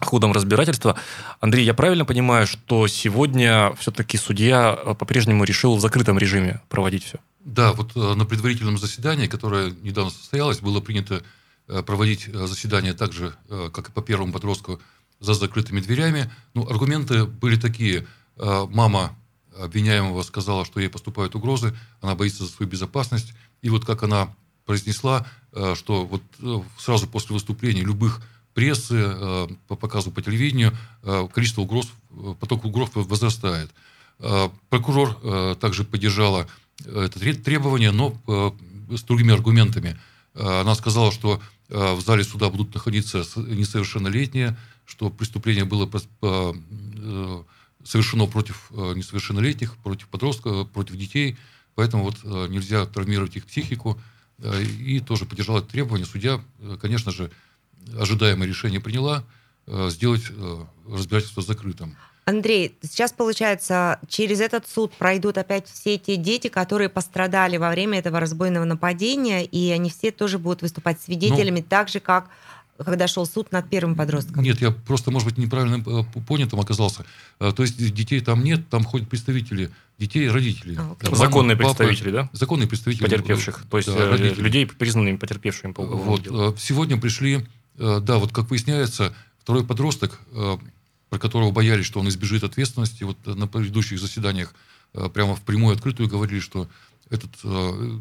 ходом 0.01 0.33
разбирательства. 0.33 0.97
Андрей, 1.41 1.65
я 1.67 1.75
правильно 1.75 2.07
понимаю, 2.07 2.47
что 2.47 2.89
сегодня 2.89 3.75
все-таки 3.79 4.17
судья 4.17 4.73
по-прежнему 4.99 5.45
решил 5.45 5.77
в 5.77 5.81
закрытом 5.81 6.19
режиме 6.19 6.63
проводить 6.71 7.05
все? 7.05 7.19
Да, 7.45 7.73
вот 7.73 7.95
на 7.95 8.25
предварительном 8.25 8.79
заседании, 8.79 9.27
которое 9.27 9.73
недавно 9.83 10.11
состоялось, 10.11 10.61
было 10.61 10.81
принято 10.81 11.23
проводить 11.67 12.31
заседание 12.33 12.95
так 12.95 13.13
же, 13.13 13.35
как 13.73 13.91
и 13.91 13.93
по 13.93 14.01
первому 14.01 14.33
подростку, 14.33 14.81
за 15.21 15.35
закрытыми 15.35 15.81
дверями. 15.81 16.31
Ну, 16.55 16.67
аргументы 16.69 17.25
были 17.25 17.57
такие. 17.57 18.07
Мама 18.37 19.15
обвиняемого 19.59 20.23
сказала, 20.23 20.65
что 20.65 20.81
ей 20.81 20.89
поступают 20.89 21.35
угрозы, 21.35 21.77
она 22.01 22.15
боится 22.15 22.45
за 22.45 22.51
свою 22.51 22.71
безопасность. 22.71 23.35
И 23.63 23.69
вот 23.69 23.85
как 23.85 24.03
она 24.03 24.35
произнесла, 24.65 25.27
что 25.75 26.07
вот 26.07 26.23
сразу 26.79 27.07
после 27.07 27.35
выступления 27.35 27.83
любых 27.83 28.23
прессы, 28.55 28.97
э, 28.97 29.49
по 29.69 29.77
показу 29.77 30.11
по 30.11 30.23
телевидению, 30.23 30.77
э, 31.03 31.29
количество 31.33 31.63
угроз, 31.63 31.89
э, 32.11 32.35
поток 32.39 32.65
угроз 32.65 32.91
возрастает. 32.95 33.71
Прокурор 34.69 35.57
также 35.57 35.83
поддержала 35.83 36.47
это 36.85 37.19
требование, 37.43 37.91
но 37.91 38.15
с 38.91 39.03
другими 39.05 39.33
аргументами. 39.33 39.99
Она 40.35 40.75
сказала, 40.75 41.11
что 41.11 41.41
в 41.71 42.03
зале 42.03 42.23
суда 42.23 42.51
будут 42.51 42.75
находиться 42.75 43.25
несовершеннолетние, 43.37 44.59
что 44.91 45.09
преступление 45.09 45.65
было 45.65 45.89
совершено 47.85 48.27
против 48.27 48.71
несовершеннолетних, 48.71 49.77
против 49.79 50.09
подростков, 50.09 50.69
против 50.71 50.97
детей, 50.97 51.39
поэтому 51.75 52.05
вот 52.05 52.23
нельзя 52.51 52.85
травмировать 52.85 53.37
их 53.37 53.47
психику. 53.47 53.99
И 54.79 55.01
тоже 55.01 55.27
поддержала 55.27 55.59
это 55.59 55.69
требование. 55.69 56.07
Судья, 56.07 56.41
конечно 56.81 57.13
же, 57.13 57.31
ожидаемое 57.99 58.49
решение 58.49 58.81
приняла, 58.81 59.25
э, 59.67 59.89
сделать 59.91 60.25
э, 60.31 60.65
разбирательство 60.89 61.43
закрытым. 61.43 61.97
Андрей, 62.25 62.77
сейчас, 62.83 63.13
получается, 63.13 63.99
через 64.09 64.41
этот 64.41 64.69
суд 64.69 64.93
пройдут 64.93 65.39
опять 65.39 65.67
все 65.69 65.99
те 65.99 66.17
дети, 66.17 66.49
которые 66.49 66.89
пострадали 66.89 67.57
во 67.57 67.71
время 67.71 67.99
этого 67.99 68.21
разбойного 68.21 68.65
нападения, 68.65 69.45
и 69.45 69.71
они 69.71 69.91
все 69.91 70.13
тоже 70.13 70.39
будут 70.39 70.63
выступать 70.63 71.01
свидетелями, 71.01 71.61
ну, 71.61 71.67
так 71.69 71.89
же, 71.89 71.99
как 71.99 72.29
когда 72.85 73.09
шел 73.09 73.27
суд 73.27 73.53
над 73.53 73.69
первым 73.69 73.95
подростком. 73.95 74.43
Нет, 74.43 74.61
я 74.61 74.71
просто, 74.71 75.11
может 75.11 75.29
быть, 75.29 75.39
неправильно 75.39 75.83
э, 75.87 76.21
понятым 76.27 76.61
оказался. 76.61 77.05
То 77.39 77.55
есть 77.59 77.95
детей 77.95 78.21
там 78.21 78.43
нет, 78.45 78.69
там 78.69 78.85
ходят 78.85 79.09
представители 79.09 79.71
детей 79.99 80.27
и 80.27 80.29
родителей. 80.29 80.77
А, 80.79 80.97
okay. 80.99 81.15
Законные 81.15 81.57
Мама, 81.57 81.75
представители, 81.75 82.11
папа, 82.11 82.23
да? 82.25 82.31
Законные 82.33 82.69
представители. 82.69 83.05
Потерпевших, 83.05 83.65
то 83.71 83.77
есть 83.77 83.89
да, 83.89 84.17
людей, 84.17 84.67
признанными 84.67 85.17
потерпевшими 85.17 85.73
по 85.73 85.85
вот, 85.85 86.23
делу. 86.23 86.57
Сегодня 86.59 86.97
пришли 86.99 87.47
Э, 87.81 88.01
да, 88.01 88.19
вот 88.19 88.33
как 88.33 88.51
выясняется, 88.51 89.15
второй 89.39 89.65
подросток, 89.65 90.21
э, 90.33 90.59
про 91.09 91.19
которого 91.19 91.51
боялись, 91.51 91.87
что 91.87 91.99
он 91.99 92.09
избежит 92.09 92.45
ответственности, 92.45 93.05
вот 93.05 93.17
на 93.27 93.47
предыдущих 93.47 93.99
заседаниях 93.99 94.55
э, 94.93 95.09
прямо 95.09 95.35
в 95.35 95.41
прямую 95.41 95.75
открытую 95.75 96.09
говорили, 96.09 96.41
что 96.41 96.69
этот 97.09 97.35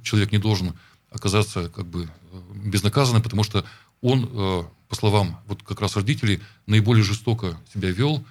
человек 0.04 0.32
не 0.32 0.38
должен 0.38 0.74
оказаться 1.10 1.70
как 1.70 1.88
бы 1.88 2.08
безнаказанным, 2.54 3.24
потому 3.24 3.42
что 3.42 3.66
он, 4.02 4.68
по 4.88 4.96
словам 4.96 5.40
вот 5.48 5.64
как 5.64 5.82
раз 5.82 5.96
родителей, 5.96 6.42
наиболее 6.66 7.04
жестоко 7.04 7.58
себя 7.74 7.92
вел. 7.92 8.24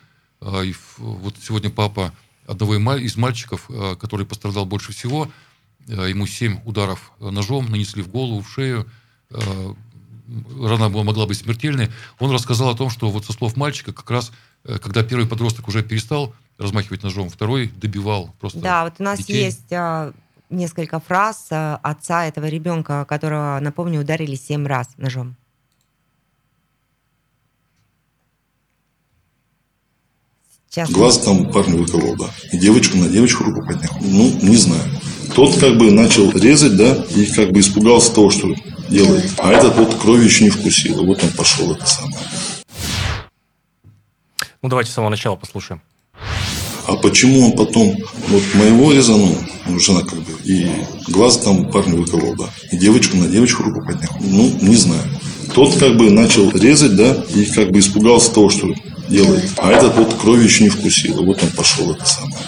И 0.43 0.75
вот 0.99 1.37
сегодня 1.43 1.71
папа 1.71 2.13
одного 2.47 2.77
из 2.97 3.17
мальчиков, 3.17 3.69
который 4.01 4.25
пострадал 4.27 4.67
больше 4.67 4.93
всего, 4.93 5.31
ему 5.87 6.27
семь 6.27 6.61
ударов 6.65 7.13
ножом 7.21 7.71
нанесли 7.71 8.03
в 8.03 8.09
голову, 8.09 8.41
в 8.41 8.51
шею, 8.51 8.87
рана 10.61 10.91
была, 10.91 11.05
могла 11.05 11.27
быть 11.27 11.39
смертельной, 11.39 11.91
он 12.19 12.31
рассказал 12.31 12.71
о 12.71 12.75
том, 12.75 12.91
что 12.91 13.11
вот 13.11 13.25
со 13.25 13.33
слов 13.33 13.57
мальчика 13.57 13.93
как 13.93 14.11
раз, 14.11 14.33
э, 14.65 14.79
когда 14.79 15.03
первый 15.03 15.27
подросток 15.27 15.69
уже 15.69 15.83
перестал 15.83 16.35
размахивать 16.59 17.03
ножом, 17.03 17.31
второй 17.31 17.69
добивал 17.69 18.35
просто 18.41 18.59
Да, 18.61 18.85
вот 18.85 18.95
у 18.99 19.03
нас 19.03 19.19
детей. 19.21 19.45
есть 19.45 19.73
а, 19.73 20.13
несколько 20.51 20.99
фраз 20.99 21.49
а, 21.51 21.79
отца 21.83 22.27
этого 22.27 22.47
ребенка, 22.47 23.05
которого, 23.05 23.59
напомню, 23.61 24.01
ударили 24.01 24.35
семь 24.35 24.67
раз 24.67 24.89
ножом. 24.97 25.37
Сейчас. 30.71 30.91
Глаз 30.91 31.19
там 31.19 31.51
парню 31.51 31.79
выколол, 31.79 32.17
да. 32.17 32.27
И 32.53 32.59
девочку 32.59 32.99
на 32.99 33.09
девочку 33.09 33.45
руку 33.45 33.67
поднял. 33.67 33.91
Ну, 34.01 34.39
не 34.43 34.57
знаю. 34.57 34.83
Тот 35.35 35.57
как 35.59 35.79
бы 35.79 35.91
начал 35.91 36.31
резать, 36.33 36.77
да, 36.77 37.05
и 37.15 37.25
как 37.27 37.53
бы 37.53 37.61
испугался 37.61 38.13
того, 38.13 38.31
что 38.31 38.55
делает. 38.91 39.31
А 39.39 39.51
этот 39.53 39.77
вот 39.77 39.95
крови 39.95 40.25
еще 40.25 40.45
не 40.45 40.51
вкусил. 40.51 41.03
И 41.03 41.07
вот 41.07 41.23
он 41.23 41.31
пошел 41.31 41.73
это 41.73 41.87
самое. 41.87 42.19
Ну, 44.61 44.69
давайте 44.69 44.91
с 44.91 44.95
самого 44.95 45.11
начала 45.11 45.37
послушаем. 45.37 45.81
А 46.87 46.97
почему 46.97 47.47
он 47.47 47.53
потом 47.53 47.95
вот 48.29 48.43
моего 48.55 48.93
резанул, 48.93 49.37
ну, 49.67 49.79
жена 49.79 50.01
как 50.01 50.19
бы, 50.21 50.33
и 50.45 50.71
глаз 51.09 51.39
там 51.39 51.71
парню 51.71 51.99
выколол, 51.99 52.35
да, 52.35 52.47
и 52.73 52.79
девочку 52.79 53.17
на 53.19 53.29
девочку 53.29 53.63
руку 53.63 53.85
поднял. 53.87 54.11
Ну, 54.21 54.51
не 54.63 54.75
знаю. 54.75 55.03
Тот 55.55 55.77
как 55.77 55.97
бы 55.97 56.11
начал 56.11 56.51
резать, 56.51 56.97
да, 56.97 57.15
и 57.35 57.45
как 57.45 57.71
бы 57.71 57.79
испугался 57.79 58.33
того, 58.33 58.49
что 58.49 58.69
делает. 59.09 59.53
А 59.59 59.71
этот 59.71 59.97
вот 59.97 60.15
крови 60.15 60.45
еще 60.45 60.65
не 60.65 60.71
вкусил. 60.71 61.23
И 61.23 61.25
вот 61.25 61.43
он 61.43 61.51
пошел 61.51 61.93
это 61.93 62.05
самое. 62.05 62.45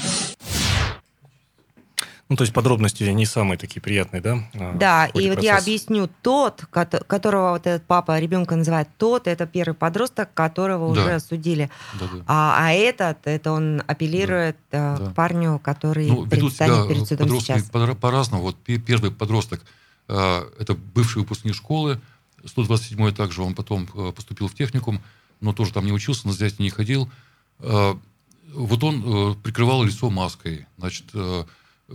Ну, 2.30 2.36
то 2.36 2.42
есть 2.42 2.54
подробности 2.54 3.02
не 3.02 3.26
самые 3.26 3.58
такие 3.58 3.80
приятные, 3.80 4.22
да? 4.22 4.48
А, 4.54 4.72
да, 4.76 5.06
и 5.06 5.10
процесса. 5.10 5.34
вот 5.34 5.42
я 5.42 5.58
объясню, 5.58 6.08
тот, 6.22 6.64
которого 6.70 7.50
вот 7.50 7.66
этот 7.66 7.82
папа 7.82 8.20
ребенка 8.20 8.54
называет 8.54 8.88
тот, 8.98 9.26
это 9.26 9.46
первый 9.46 9.74
подросток, 9.74 10.32
которого 10.32 10.94
да. 10.94 11.00
уже 11.00 11.14
осудили. 11.14 11.70
Да, 11.98 12.06
да. 12.06 12.24
А, 12.28 12.54
а 12.56 12.72
этот, 12.72 13.18
это 13.24 13.50
он 13.50 13.82
апеллирует 13.84 14.56
да. 14.70 14.96
Э, 15.00 15.10
к 15.10 15.14
парню, 15.16 15.58
который 15.58 16.06
ну, 16.06 16.24
предстанет 16.24 16.86
перед 16.86 17.08
судом 17.08 17.40
сейчас. 17.40 17.64
по-разному. 17.64 18.44
Вот 18.44 18.56
первый 18.64 19.10
подросток, 19.10 19.62
э, 20.06 20.42
это 20.60 20.74
бывший 20.74 21.18
выпускник 21.18 21.56
школы, 21.56 22.00
127-й 22.44 23.12
также, 23.12 23.42
он 23.42 23.56
потом 23.56 23.88
э, 23.92 24.12
поступил 24.12 24.46
в 24.46 24.54
техникум, 24.54 25.00
но 25.40 25.52
тоже 25.52 25.72
там 25.72 25.86
не 25.86 25.92
учился, 25.92 26.26
на 26.26 26.32
занятия 26.32 26.62
не 26.62 26.70
ходил. 26.70 27.10
Вот 27.58 28.84
он 28.84 29.40
прикрывал 29.42 29.84
лицо 29.84 30.10
маской, 30.10 30.66
значит, 30.76 31.06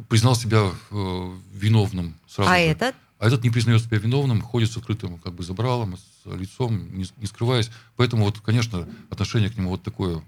признал 0.10 0.36
себя 0.36 0.72
э, 0.92 1.38
виновным 1.54 2.16
сразу. 2.28 2.52
А 2.52 2.56
же. 2.56 2.62
этот? 2.62 2.96
А 3.18 3.28
этот 3.28 3.44
не 3.44 3.50
признает 3.50 3.82
себя 3.82 3.98
виновным, 3.98 4.42
ходит 4.42 4.72
с 4.72 4.78
открытым 4.78 5.18
как 5.20 5.34
бы 5.34 5.44
забралом, 5.44 5.98
с 5.98 6.26
лицом, 6.26 6.96
не, 6.96 7.06
не 7.18 7.28
скрываясь. 7.28 7.72
Поэтому 7.96 8.26
вот, 8.26 8.40
конечно, 8.42 8.88
отношение 9.10 9.50
к 9.50 9.58
нему 9.58 9.70
вот 9.70 9.84
такое, 9.84 10.22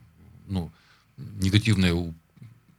ну, 0.48 0.72
негативное 1.18 1.94
у 1.94 2.14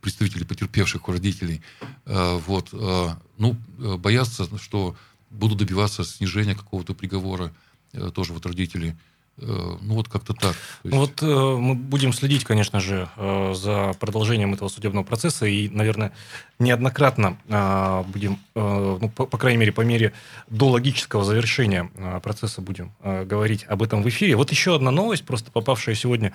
представителей 0.01 0.45
потерпевших, 0.47 1.09
у 1.09 1.13
родителей. 1.13 1.61
Э, 2.07 2.39
вот, 2.47 2.71
э, 2.73 3.09
ну, 3.37 3.57
э, 3.79 3.97
боятся, 3.97 4.49
что 4.59 4.97
будут 5.31 5.59
добиваться 5.59 6.05
снижения 6.05 6.55
какого-то 6.55 6.95
приговора, 6.95 7.53
э, 7.93 8.11
тоже 8.15 8.33
вот 8.33 8.47
родители. 8.47 8.97
Э, 9.41 9.77
ну 9.81 9.95
вот 9.95 10.09
как-то 10.09 10.35
так. 10.35 10.55
Есть... 10.83 10.97
Вот 10.97 11.23
э, 11.23 11.27
мы 11.27 11.75
будем 11.75 12.13
следить, 12.13 12.45
конечно 12.45 12.81
же, 12.81 13.09
э, 13.17 13.55
за 13.55 13.95
продолжением 13.99 14.55
этого 14.55 14.69
судебного 14.69 15.05
процесса 15.05 15.47
и, 15.47 15.69
наверное, 15.69 16.13
неоднократно 16.59 17.39
э, 17.49 18.05
будем, 18.09 18.39
э, 18.55 18.99
ну, 19.01 19.09
по, 19.09 19.27
по 19.27 19.39
крайней 19.39 19.59
мере, 19.59 19.73
по 19.73 19.83
мере 19.83 20.13
до 20.49 20.69
логического 20.69 21.25
завершения 21.25 21.91
э, 21.95 22.21
процесса 22.23 22.61
будем 22.61 22.93
э, 23.03 23.25
говорить 23.25 23.65
об 23.69 23.83
этом 23.83 24.03
в 24.03 24.09
эфире. 24.09 24.37
Вот 24.37 24.51
еще 24.51 24.75
одна 24.75 24.91
новость, 24.91 25.25
просто 25.25 25.51
попавшая 25.51 25.95
сегодня 25.95 26.33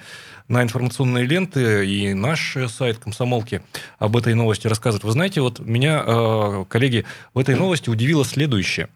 на 0.48 0.64
информационные 0.64 1.26
ленты 1.26 1.86
и 1.86 2.14
наш 2.14 2.58
сайт 2.70 3.00
комсомолки 3.00 3.62
об 4.00 4.16
этой 4.16 4.34
новости 4.34 4.68
рассказывает. 4.68 5.04
Вы 5.04 5.12
знаете, 5.12 5.42
вот 5.42 5.60
меня, 5.60 6.04
э, 6.06 6.66
коллеги, 6.70 7.06
в 7.34 7.40
этой 7.40 7.56
новости 7.56 7.90
удивило 7.90 8.24
следующее. 8.24 8.88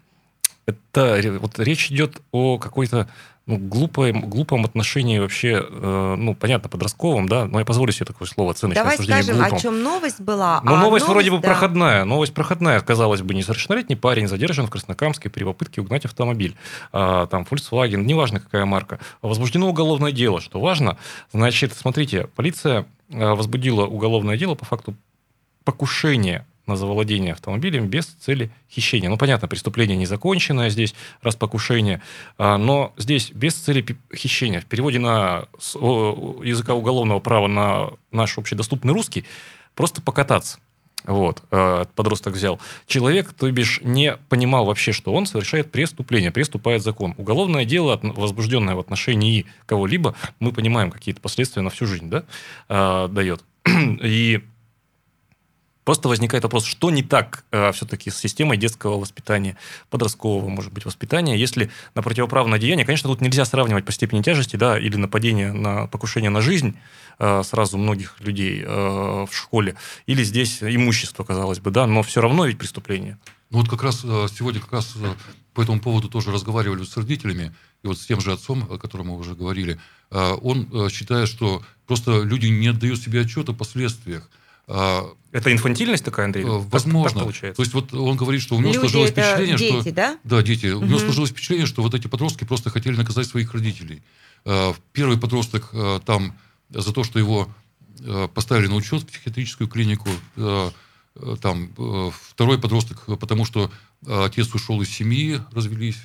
Это 0.65 1.39
вот 1.39 1.60
речь 1.60 1.91
идет 1.91 2.22
о 2.32 2.58
какой-то 2.58 3.08
ну, 3.48 3.58
глупом, 3.58 4.30
глупом 4.30 4.66
отношении 4.66 5.20
вообще, 5.20 5.66
э, 5.68 6.16
ну, 6.18 6.36
понятно, 6.36 6.68
подростковом, 6.70 7.30
да, 7.30 7.46
но 7.46 7.60
я 7.60 7.66
позволю 7.66 7.94
себе 7.94 8.06
такое 8.06 8.28
слово, 8.28 8.52
оценочное 8.52 8.84
Давай 8.84 8.98
скажем, 8.98 9.38
глупом. 9.38 9.58
о 9.58 9.60
чем 9.60 9.84
новость 9.84 10.20
была. 10.20 10.60
Ну, 10.64 10.72
а 10.72 10.82
новость, 10.82 10.84
новость 10.84 11.08
вроде 11.08 11.32
бы 11.32 11.40
да. 11.40 11.48
проходная. 11.48 12.04
Новость 12.04 12.34
проходная, 12.34 12.82
казалось 12.82 13.22
бы, 13.22 13.34
несовершеннолетний 13.34 13.96
парень 13.96 14.28
задержан 14.28 14.68
в 14.68 14.70
Краснокамске 14.70 15.30
при 15.30 15.46
попытке 15.46 15.80
угнать 15.80 16.04
автомобиль. 16.04 16.58
А, 16.92 17.26
там, 17.28 17.48
Volkswagen, 17.50 18.04
неважно 18.04 18.42
какая 18.42 18.66
марка. 18.66 19.00
Возбуждено 19.22 19.70
уголовное 19.70 20.12
дело. 20.12 20.42
Что 20.42 20.60
важно, 20.60 20.98
значит, 21.32 21.72
смотрите, 21.74 22.28
полиция 22.36 22.86
э, 23.10 23.34
возбудила 23.34 23.86
уголовное 23.86 24.38
дело 24.38 24.56
по 24.56 24.66
факту 24.66 24.94
покушения 25.64 26.46
на 26.67 26.75
завладение 26.75 27.34
автомобилем 27.34 27.88
без 27.88 28.06
цели 28.06 28.51
хищения. 28.69 29.10
Ну, 29.10 29.17
понятно, 29.17 29.47
преступление 29.47 29.97
незаконченное 29.97 30.69
здесь, 30.69 30.93
раз 31.21 31.36
покушение, 31.36 32.01
а, 32.38 32.58
но 32.58 32.93
здесь 32.97 33.32
без 33.32 33.53
цели 33.56 33.86
хищения. 34.15 34.62
В 34.62 34.65
переводе 34.65 34.99
на 34.99 35.45
языка 35.73 36.73
уголовного 36.73 37.19
права 37.19 37.47
на 37.47 37.89
наш 38.12 38.38
общедоступный 38.38 38.93
русский 38.93 39.25
просто 39.75 40.01
покататься. 40.01 40.60
Вот, 41.06 41.41
а, 41.51 41.86
подросток 41.95 42.34
взял. 42.34 42.60
Человек, 42.86 43.32
то 43.34 43.49
бишь, 43.49 43.80
не 43.82 44.17
понимал 44.30 44.65
вообще, 44.65 44.91
что 44.91 45.13
он 45.13 45.25
совершает 45.25 45.71
преступление, 45.71 46.32
приступает 46.32 46.84
закон. 46.84 47.15
Уголовное 47.17 47.63
дело, 47.63 47.99
возбужденное 48.03 48.75
в 48.75 48.80
отношении 48.80 49.45
кого-либо, 49.65 50.15
мы 50.39 50.51
понимаем, 50.51 50.91
какие-то 50.91 51.21
последствия 51.21 51.62
на 51.62 51.69
всю 51.69 51.86
жизнь, 51.86 52.10
да, 52.10 52.25
а, 52.67 53.08
дает. 53.08 53.43
И 54.03 54.43
Просто 55.88 56.10
возникает 56.10 56.43
вопрос, 56.43 56.65
что 56.65 56.91
не 56.91 57.02
так 57.02 57.45
э, 57.50 57.71
все-таки 57.71 58.10
с 58.10 58.17
системой 58.17 58.58
детского 58.58 59.00
воспитания, 59.00 59.56
подросткового, 59.89 60.50
может 60.50 60.73
быть, 60.73 60.84
воспитания, 60.84 61.38
если 61.38 61.71
на 61.95 62.02
противоправное 62.02 62.60
деяние, 62.60 62.86
конечно, 62.86 63.10
тут 63.10 63.21
нельзя 63.21 63.45
сравнивать 63.45 63.86
по 63.86 63.93
степени 63.93 64.21
тяжести, 64.21 64.58
да, 64.58 64.78
или 64.78 64.97
нападение 64.97 65.54
на 65.54 65.88
покушение 65.88 66.30
на 66.30 66.41
жизнь 66.41 66.78
э, 67.19 67.41
сразу 67.45 67.78
многих 67.78 68.19
людей 68.19 68.65
э, 68.65 68.67
в 68.67 69.30
школе, 69.32 69.76
или 70.08 70.26
здесь 70.26 70.62
имущество, 70.62 71.23
казалось 71.23 71.62
бы, 71.62 71.71
да, 71.71 71.88
но 71.88 72.04
все 72.04 72.19
равно 72.19 72.47
ведь 72.47 72.58
преступление. 72.58 73.17
Ну 73.50 73.60
вот 73.60 73.69
как 73.69 73.82
раз 73.82 74.02
э, 74.04 74.28
сегодня 74.38 74.60
как 74.60 74.73
раз 74.73 74.93
э, 74.97 75.13
по 75.54 75.62
этому 75.62 75.80
поводу 75.80 76.10
тоже 76.10 76.34
разговаривали 76.34 76.84
с 76.84 76.97
родителями, 76.97 77.56
и 77.84 77.88
вот 77.88 77.97
с 77.97 78.06
тем 78.06 78.19
же 78.19 78.34
отцом, 78.34 78.67
о 78.69 78.78
котором 78.78 79.08
мы 79.08 79.17
уже 79.17 79.36
говорили, 79.36 79.80
э, 80.12 80.34
он 80.41 80.89
считает, 80.89 81.30
что 81.30 81.63
просто 81.86 82.23
люди 82.23 82.47
не 82.47 82.67
отдают 82.67 83.00
себе 83.00 83.21
отчета 83.21 83.54
о 83.54 83.56
последствиях. 83.56 84.30
А, 84.67 85.10
это 85.32 85.51
инфантильность 85.51 86.03
такая, 86.03 86.25
Андрей? 86.25 86.45
Возможно. 86.45 87.13
Так, 87.13 87.23
получается. 87.23 87.58
То 87.58 87.63
есть 87.63 87.73
вот 87.73 87.93
он 87.93 88.17
говорит, 88.17 88.41
что 88.41 88.56
у 88.56 88.60
него 88.60 88.69
Люди 88.69 88.80
сложилось 88.80 89.12
впечатление, 89.12 89.58
дети, 89.58 89.82
что... 89.82 89.91
да? 89.93 90.19
Да, 90.23 90.41
дети. 90.41 90.67
Угу. 90.67 90.84
У 90.84 90.88
него 90.88 90.99
сложилось 90.99 91.30
впечатление, 91.30 91.67
что 91.67 91.82
вот 91.82 91.93
эти 91.93 92.08
подростки 92.08 92.43
просто 92.43 92.69
хотели 92.69 92.95
наказать 92.95 93.27
своих 93.27 93.53
родителей. 93.53 94.01
Первый 94.93 95.17
подросток 95.17 95.73
там 96.06 96.38
за 96.69 96.93
то, 96.93 97.03
что 97.03 97.19
его 97.19 97.49
поставили 98.34 98.67
на 98.67 98.75
учет 98.75 99.03
в 99.03 99.08
психиатрическую 99.08 99.67
клинику, 99.67 100.10
Э, 101.21 101.36
там 101.41 101.69
э, 101.77 102.10
второй 102.30 102.60
подросток, 102.60 103.06
потому 103.19 103.45
что 103.45 103.71
э, 104.06 104.25
отец 104.25 104.53
ушел 104.53 104.82
из 104.82 104.89
семьи, 104.89 105.41
развелись. 105.51 105.99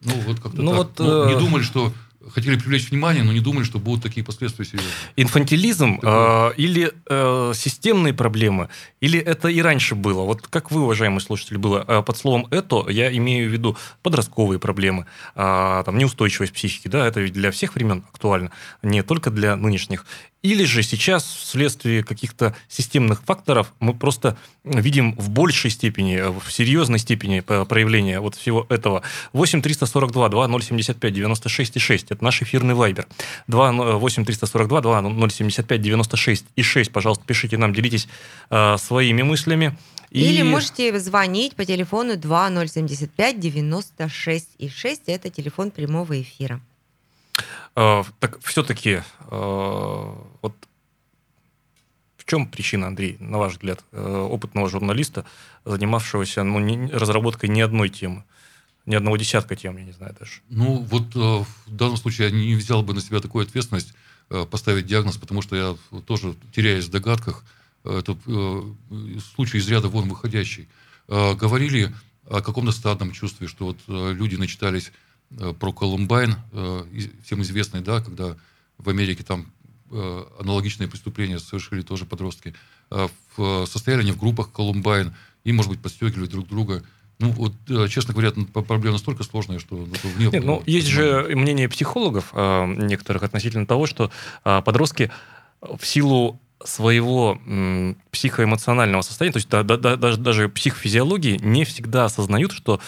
Ну, 0.00 0.14
вот 0.26 0.40
как-то 0.40 0.62
ну, 0.62 0.70
так. 0.70 0.78
Вот, 0.78 0.98
ну, 0.98 1.28
не 1.28 1.38
думали, 1.38 1.62
что 1.62 1.92
хотели 2.30 2.56
привлечь 2.56 2.90
внимание, 2.90 3.22
но 3.22 3.32
не 3.32 3.40
думали, 3.40 3.64
что 3.64 3.78
будут 3.78 4.02
такие 4.02 4.24
последствия 4.24 4.64
серьезные. 4.64 4.92
Инфантилизм 5.16 6.00
э, 6.02 6.50
или 6.56 6.92
э, 7.08 7.52
системные 7.54 8.14
проблемы, 8.14 8.68
или 9.00 9.18
это 9.18 9.48
и 9.48 9.60
раньше 9.60 9.94
было? 9.94 10.22
Вот 10.22 10.46
как 10.46 10.70
вы, 10.70 10.82
уважаемые 10.82 11.20
слушатели, 11.20 11.56
было? 11.56 12.02
Под 12.02 12.16
словом 12.16 12.46
«это» 12.50 12.88
я 12.88 13.14
имею 13.16 13.48
в 13.48 13.52
виду 13.52 13.76
подростковые 14.02 14.58
проблемы, 14.58 15.06
э, 15.34 15.82
там, 15.84 15.98
неустойчивость 15.98 16.52
психики, 16.52 16.88
да, 16.88 17.06
это 17.06 17.20
ведь 17.20 17.32
для 17.32 17.50
всех 17.50 17.74
времен 17.74 18.04
актуально, 18.12 18.50
не 18.82 19.02
только 19.02 19.30
для 19.30 19.56
нынешних. 19.56 20.04
Или 20.44 20.64
же 20.64 20.82
сейчас 20.82 21.24
вследствие 21.24 22.04
каких-то 22.04 22.54
системных 22.68 23.22
факторов 23.22 23.72
мы 23.80 23.94
просто 23.94 24.36
видим 24.62 25.14
в 25.16 25.30
большей 25.30 25.70
степени, 25.70 26.20
в 26.20 26.52
серьезной 26.52 26.98
степени 26.98 27.40
проявления 27.40 28.20
вот 28.20 28.34
всего 28.34 28.66
этого. 28.68 29.02
8 29.32 29.62
342 29.62 30.28
2075 30.28 31.14
96 31.14 31.80
6. 31.80 32.13
Это 32.14 32.24
наш 32.24 32.42
эфирный 32.42 32.74
вайбер. 32.74 33.06
8 33.48 34.24
342 34.24 34.80
2075 34.80 35.80
96 35.80 36.46
и 36.56 36.62
6. 36.62 36.92
Пожалуйста, 36.92 37.24
пишите 37.26 37.58
нам, 37.58 37.72
делитесь 37.74 38.08
э, 38.50 38.76
своими 38.78 39.22
мыслями. 39.22 39.76
И... 40.10 40.20
Или 40.20 40.42
можете 40.42 40.98
звонить 41.00 41.56
по 41.56 41.64
телефону 41.64 42.16
2075 42.16 43.40
96 43.40 44.48
и 44.58 44.68
6. 44.68 45.02
Это 45.06 45.30
телефон 45.30 45.70
прямого 45.70 46.20
эфира. 46.20 46.60
Э, 47.76 48.02
так 48.20 48.40
все-таки 48.42 49.02
э, 49.30 50.14
вот 50.42 50.54
в 52.24 52.30
чем 52.30 52.46
причина, 52.46 52.86
Андрей, 52.86 53.16
на 53.20 53.38
ваш 53.38 53.52
взгляд, 53.52 53.84
э, 53.92 54.28
опытного 54.30 54.70
журналиста, 54.70 55.26
занимавшегося 55.66 56.42
ну, 56.42 56.58
не, 56.58 56.90
разработкой 56.90 57.50
ни 57.50 57.60
одной 57.60 57.90
темы? 57.90 58.24
Ни 58.86 58.94
одного 58.94 59.16
десятка 59.16 59.56
тем, 59.56 59.76
я 59.78 59.84
не 59.84 59.92
знаю 59.92 60.14
даже. 60.18 60.32
Ну, 60.50 60.82
вот 60.82 61.14
в 61.14 61.46
данном 61.66 61.96
случае 61.96 62.28
я 62.28 62.34
не 62.34 62.54
взял 62.54 62.82
бы 62.82 62.92
на 62.92 63.00
себя 63.00 63.20
такую 63.20 63.46
ответственность 63.46 63.94
поставить 64.50 64.86
диагноз, 64.86 65.16
потому 65.16 65.40
что 65.42 65.56
я 65.56 66.00
тоже 66.02 66.34
теряюсь 66.54 66.84
в 66.86 66.90
догадках. 66.90 67.44
Это 67.82 68.16
случай 69.34 69.58
из 69.58 69.68
ряда 69.68 69.88
вон 69.88 70.08
выходящий. 70.08 70.68
Говорили 71.08 71.94
о 72.28 72.42
каком-то 72.42 72.72
стадном 72.72 73.12
чувстве, 73.12 73.48
что 73.48 73.66
вот 73.66 73.78
люди 73.86 74.36
начитались 74.36 74.92
Э, 75.38 75.52
про 75.52 75.72
Колумбайн, 75.72 76.36
э, 76.52 76.84
всем 77.24 77.42
известный, 77.42 77.80
да, 77.80 78.00
когда 78.00 78.36
в 78.78 78.88
Америке 78.88 79.24
там 79.24 79.52
э, 79.90 80.24
аналогичные 80.38 80.88
преступления 80.88 81.38
совершили 81.38 81.82
тоже 81.82 82.04
подростки, 82.04 82.54
состояли 83.36 84.02
они 84.02 84.12
в 84.12 84.18
группах 84.18 84.52
Колумбайн 84.52 85.14
и, 85.42 85.52
может 85.52 85.70
быть, 85.70 85.80
подстегивали 85.80 86.26
друг 86.26 86.46
друга. 86.46 86.84
Ну, 87.18 87.30
вот, 87.30 87.52
честно 87.90 88.12
говоря, 88.12 88.32
проблема 88.52 88.92
настолько 88.92 89.22
сложная, 89.22 89.58
что. 89.58 89.86
Нет, 90.18 90.44
ну, 90.44 90.62
есть 90.66 90.88
же 90.88 91.28
мнение 91.34 91.68
психологов 91.68 92.32
некоторых 92.34 93.22
относительно 93.22 93.66
того, 93.66 93.86
что 93.86 94.10
подростки 94.42 95.10
в 95.60 95.84
силу 95.86 96.40
своего 96.62 97.38
психоэмоционального 98.10 99.02
состояния, 99.02 99.32
то 99.32 99.38
есть 99.38 99.48
да, 99.48 99.62
да, 99.62 99.96
даже, 99.96 100.18
даже 100.18 100.48
психофизиологии, 100.48 101.38
не 101.42 101.64
всегда 101.64 102.06
осознают, 102.06 102.52
что 102.52 102.80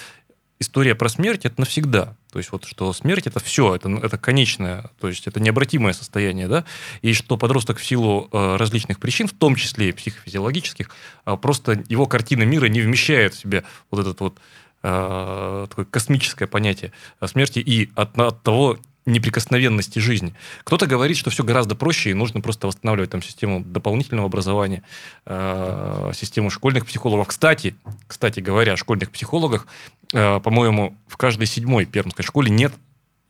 история 0.58 0.94
про 0.94 1.08
смерть 1.08 1.44
это 1.44 1.60
навсегда. 1.60 2.16
То 2.32 2.38
есть 2.38 2.52
вот 2.52 2.64
что 2.64 2.92
смерть 2.92 3.26
это 3.26 3.40
все, 3.40 3.74
это, 3.74 3.88
это 4.02 4.18
конечное, 4.18 4.90
то 5.00 5.08
есть 5.08 5.26
это 5.26 5.40
необратимое 5.40 5.92
состояние, 5.92 6.48
да, 6.48 6.64
и 7.02 7.12
что 7.12 7.36
подросток 7.36 7.78
в 7.78 7.84
силу 7.84 8.28
э, 8.32 8.56
различных 8.56 8.98
причин, 8.98 9.28
в 9.28 9.32
том 9.32 9.54
числе 9.54 9.90
и 9.90 9.92
психофизиологических, 9.92 10.90
э, 11.26 11.36
просто 11.36 11.84
его 11.88 12.06
картина 12.06 12.42
мира 12.42 12.66
не 12.66 12.80
вмещает 12.80 13.34
в 13.34 13.38
себе 13.38 13.64
вот 13.90 14.00
этот 14.00 14.20
вот 14.20 14.38
э, 14.82 15.66
такое 15.68 15.84
космическое 15.84 16.46
понятие 16.46 16.92
смерти, 17.26 17.58
и 17.58 17.90
от, 17.94 18.18
от 18.18 18.42
того 18.42 18.78
неприкосновенности 19.06 20.00
жизни. 20.00 20.34
Кто-то 20.64 20.86
говорит, 20.86 21.16
что 21.16 21.30
все 21.30 21.44
гораздо 21.44 21.76
проще, 21.76 22.10
и 22.10 22.14
нужно 22.14 22.40
просто 22.40 22.66
восстанавливать 22.66 23.10
там 23.10 23.22
систему 23.22 23.60
дополнительного 23.60 24.26
образования, 24.26 24.82
э, 25.24 26.10
систему 26.14 26.50
школьных 26.50 26.86
психологов. 26.86 27.28
Кстати, 27.28 27.76
кстати 28.08 28.40
говоря, 28.40 28.72
о 28.72 28.76
школьных 28.76 29.12
психологах, 29.12 29.66
э, 30.12 30.40
по-моему, 30.40 30.96
в 31.06 31.16
каждой 31.16 31.46
седьмой 31.46 31.86
пермской 31.86 32.24
школе 32.24 32.50
нет 32.50 32.72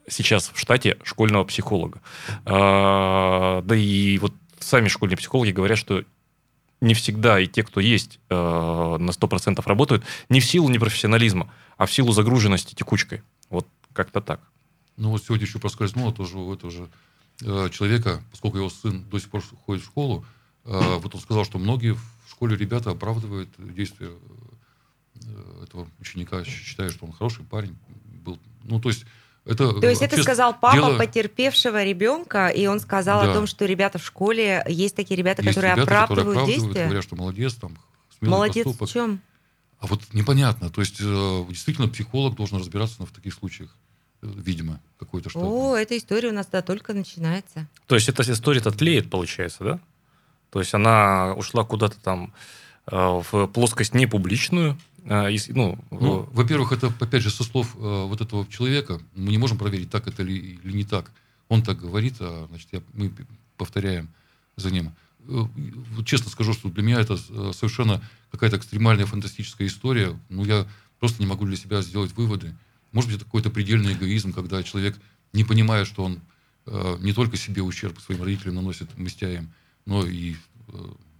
сейчас 0.09 0.51
в 0.53 0.59
штате 0.59 0.97
школьного 1.03 1.45
психолога. 1.45 2.01
Э, 2.47 3.63
да 3.63 3.77
и 3.77 4.19
вот 4.19 4.33
сами 4.59 4.89
школьные 4.89 5.19
психологи 5.19 5.51
говорят, 5.51 5.79
что 5.79 6.05
не 6.81 6.95
всегда 6.95 7.39
и 7.39 7.47
те, 7.47 7.63
кто 7.63 7.81
есть 7.81 8.19
э, 8.31 8.35
на 8.35 9.11
100% 9.11 9.63
работают, 9.67 10.05
не 10.31 10.41
в 10.41 10.45
силу 10.45 10.69
непрофессионализма, 10.69 11.53
а 11.77 11.87
в 11.87 11.93
силу 11.93 12.13
загруженности 12.13 12.75
текучкой. 12.75 13.23
Вот 13.51 13.67
как-то 13.93 14.21
так. 14.21 14.41
Ну, 14.97 15.11
вот 15.11 15.23
сегодня 15.23 15.47
еще 15.47 15.59
проскользнуло 15.59 16.13
тоже 16.13 16.39
у 16.39 16.53
этого 16.53 16.71
же 16.71 16.89
э, 17.43 17.69
человека, 17.71 18.23
поскольку 18.31 18.59
его 18.59 18.71
сын 18.71 19.05
до 19.11 19.19
сих 19.19 19.29
пор 19.29 19.43
ходит 19.67 19.83
в 19.83 19.87
школу, 19.87 20.25
э, 20.65 20.97
вот 20.99 21.15
он 21.15 21.21
сказал, 21.21 21.45
что 21.45 21.59
многие 21.59 21.95
в 21.95 22.31
школе 22.31 22.57
ребята 22.57 22.91
оправдывают 22.91 23.51
действия 23.59 24.11
э, 25.21 25.63
этого 25.65 25.87
ученика, 26.01 26.45
считая, 26.45 26.91
что 26.91 27.05
он 27.05 27.13
хороший 27.13 27.45
парень 27.45 27.77
был. 28.25 28.39
Ну, 28.65 28.81
то 28.81 28.89
есть 28.89 29.05
это, 29.45 29.73
То 29.81 29.89
есть 29.89 30.03
это 30.03 30.21
сказал 30.23 30.59
папа 30.59 30.77
дело... 30.77 30.99
потерпевшего 30.99 31.85
ребенка, 31.85 32.49
и 32.49 32.67
он 32.67 32.81
сказал 32.81 33.23
да. 33.23 33.31
о 33.31 33.35
том, 33.35 33.47
что 33.47 33.67
ребята 33.67 33.99
в 33.99 34.05
школе, 34.05 34.65
есть 34.67 34.97
такие 34.97 35.17
ребята, 35.17 35.43
есть 35.43 35.55
которые 35.55 35.75
ребята, 35.75 35.83
оправдывают 35.83 36.27
которые 36.27 36.43
оправдывают, 36.43 36.75
действия? 36.75 36.85
говорят, 36.87 37.05
что 37.05 37.17
молодец, 37.17 37.55
там, 37.55 37.79
смелый 38.19 38.31
Молодец 38.31 38.65
поступок. 38.65 38.89
в 38.89 38.93
чем? 38.93 39.21
А 39.79 39.87
вот 39.87 40.01
непонятно. 40.15 40.71
То 40.71 40.81
есть 40.81 40.99
действительно 40.99 41.87
психолог 41.87 42.35
должен 42.35 42.59
разбираться 42.59 43.05
в 43.05 43.13
таких 43.13 43.35
случаях 43.35 43.77
видимо, 44.37 44.81
какой-то 44.99 45.31
что 45.31 45.41
О, 45.41 45.77
эта 45.77 45.97
история 45.97 46.29
у 46.29 46.33
нас 46.33 46.47
да 46.47 46.63
только 46.63 46.95
начинается. 46.95 47.67
То 47.87 47.95
есть 47.95 48.09
эта 48.09 48.23
история-то 48.31 48.71
тлеет, 48.71 49.11
получается, 49.11 49.65
да? 49.65 49.81
То 50.51 50.61
есть 50.61 50.75
она 50.75 51.35
ушла 51.35 51.65
куда-то 51.65 51.99
там 52.01 52.33
э, 52.87 52.97
в 52.97 53.47
плоскость 53.49 53.95
непубличную. 53.95 54.79
Э, 55.05 55.29
ну, 55.49 55.79
ну. 55.91 56.29
Во-первых, 56.33 56.73
это, 56.73 56.93
опять 57.01 57.23
же, 57.23 57.31
со 57.31 57.45
слов 57.45 57.77
э, 57.77 57.79
вот 57.79 58.21
этого 58.21 58.47
человека, 58.47 59.01
мы 59.15 59.31
не 59.31 59.39
можем 59.39 59.59
проверить, 59.59 59.91
так 59.91 60.07
это 60.07 60.23
ли, 60.23 60.59
или 60.63 60.73
не 60.73 60.85
так. 60.85 61.11
Он 61.49 61.63
так 61.63 61.79
говорит, 61.79 62.15
а 62.21 62.47
значит, 62.49 62.69
я, 62.73 62.83
мы 62.95 63.13
повторяем 63.57 64.09
за 64.57 64.71
ним. 64.71 64.93
Честно 66.05 66.31
скажу, 66.31 66.53
что 66.53 66.69
для 66.71 66.83
меня 66.83 67.01
это 67.01 67.17
совершенно 67.53 68.03
какая-то 68.31 68.57
экстремальная 68.57 69.07
фантастическая 69.07 69.67
история. 69.67 70.19
Ну, 70.29 70.45
я 70.45 70.67
просто 71.01 71.21
не 71.21 71.27
могу 71.27 71.45
для 71.45 71.57
себя 71.57 71.83
сделать 71.83 72.13
выводы. 72.17 72.55
Может 72.97 73.11
быть, 73.11 73.17
это 73.19 73.27
какой-то 73.27 73.51
предельный 73.51 73.93
эгоизм, 73.93 74.33
когда 74.33 74.63
человек 74.63 74.97
не 75.35 75.45
понимает, 75.45 75.87
что 75.87 76.03
он 76.03 76.23
э, 76.65 76.97
не 77.01 77.13
только 77.13 77.37
себе 77.37 77.61
ущерб 77.61 78.01
своим 78.01 78.23
родителям 78.23 78.55
наносит, 78.55 78.89
мстя 78.97 79.31
им, 79.31 79.53
но 79.85 80.07
и 80.07 80.37
э, 80.69 80.73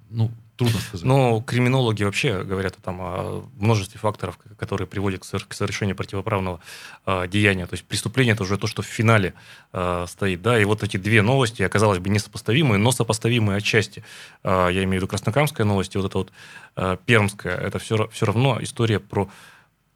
ну, 0.09 0.31
трудно 0.57 0.81
сказать. 0.81 1.05
Ну, 1.05 1.43
криминологи 1.43 2.03
вообще 2.03 2.45
говорят 2.45 2.79
там 2.83 3.03
о 3.03 3.47
множестве 3.59 4.01
факторов, 4.01 4.39
которые 4.57 4.89
приводят 4.89 5.21
к 5.23 5.53
совершению 5.53 5.97
противоправного 5.97 6.61
э, 7.05 7.29
деяния. 7.29 7.67
То 7.67 7.75
есть 7.75 7.85
преступление 7.85 8.33
это 8.33 8.45
уже 8.45 8.57
то, 8.57 8.67
что 8.67 8.81
в 8.81 8.87
финале 8.87 9.35
э, 9.75 10.07
стоит. 10.09 10.41
Да? 10.41 10.59
И 10.59 10.65
вот 10.65 10.83
эти 10.83 10.97
две 10.97 11.21
новости, 11.21 11.61
оказалось 11.61 11.99
бы, 11.99 12.09
несопоставимые, 12.09 12.79
но 12.79 12.91
сопоставимые 12.91 13.59
отчасти. 13.59 14.03
Э, 14.43 14.71
я 14.73 14.83
имею 14.85 14.93
в 14.93 14.95
виду 14.95 15.09
краснокамская 15.09 15.67
новость 15.67 15.95
и 15.95 15.99
вот 15.99 16.07
эта 16.07 16.17
вот 16.17 16.33
э, 16.77 16.97
пермская. 17.05 17.59
Это 17.59 17.79
все, 17.79 18.09
все 18.09 18.25
равно 18.25 18.57
история 18.63 18.99
про 18.99 19.29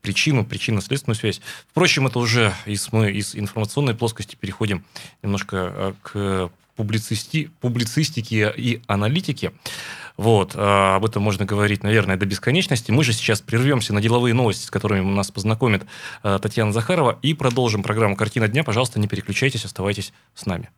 причину, 0.03 0.45
причинно-следственную 0.45 1.17
связь. 1.17 1.41
Впрочем, 1.71 2.07
это 2.07 2.19
уже 2.19 2.55
из, 2.67 2.93
мы 2.93 3.11
из 3.11 3.35
информационной 3.35 3.95
плоскости 3.95 4.37
переходим 4.37 4.85
немножко 5.23 5.57
э, 5.57 5.93
к 6.03 6.51
публицисти, 6.77 7.51
публицистики 7.61 8.51
и 8.57 8.81
аналитики. 8.87 9.53
Вот, 10.17 10.53
а, 10.55 10.97
об 10.97 11.05
этом 11.05 11.23
можно 11.23 11.45
говорить, 11.45 11.83
наверное, 11.83 12.17
до 12.17 12.27
бесконечности. 12.27 12.91
Мы 12.91 13.05
же 13.05 13.13
сейчас 13.13 13.41
прервемся 13.41 13.95
на 13.95 14.01
деловые 14.01 14.35
новости, 14.35 14.67
с 14.67 14.71
которыми 14.71 15.03
нас 15.03 15.31
познакомит 15.31 15.85
а, 16.23 16.39
Татьяна 16.39 16.73
Захарова, 16.73 17.19
и 17.23 17.35
продолжим 17.35 17.83
программу 17.83 18.17
«Картина 18.17 18.49
дня». 18.49 18.65
Пожалуйста, 18.65 19.01
не 19.01 19.09
переключайтесь, 19.09 19.65
оставайтесь 19.65 20.13
с 20.35 20.47
нами. 20.47 20.69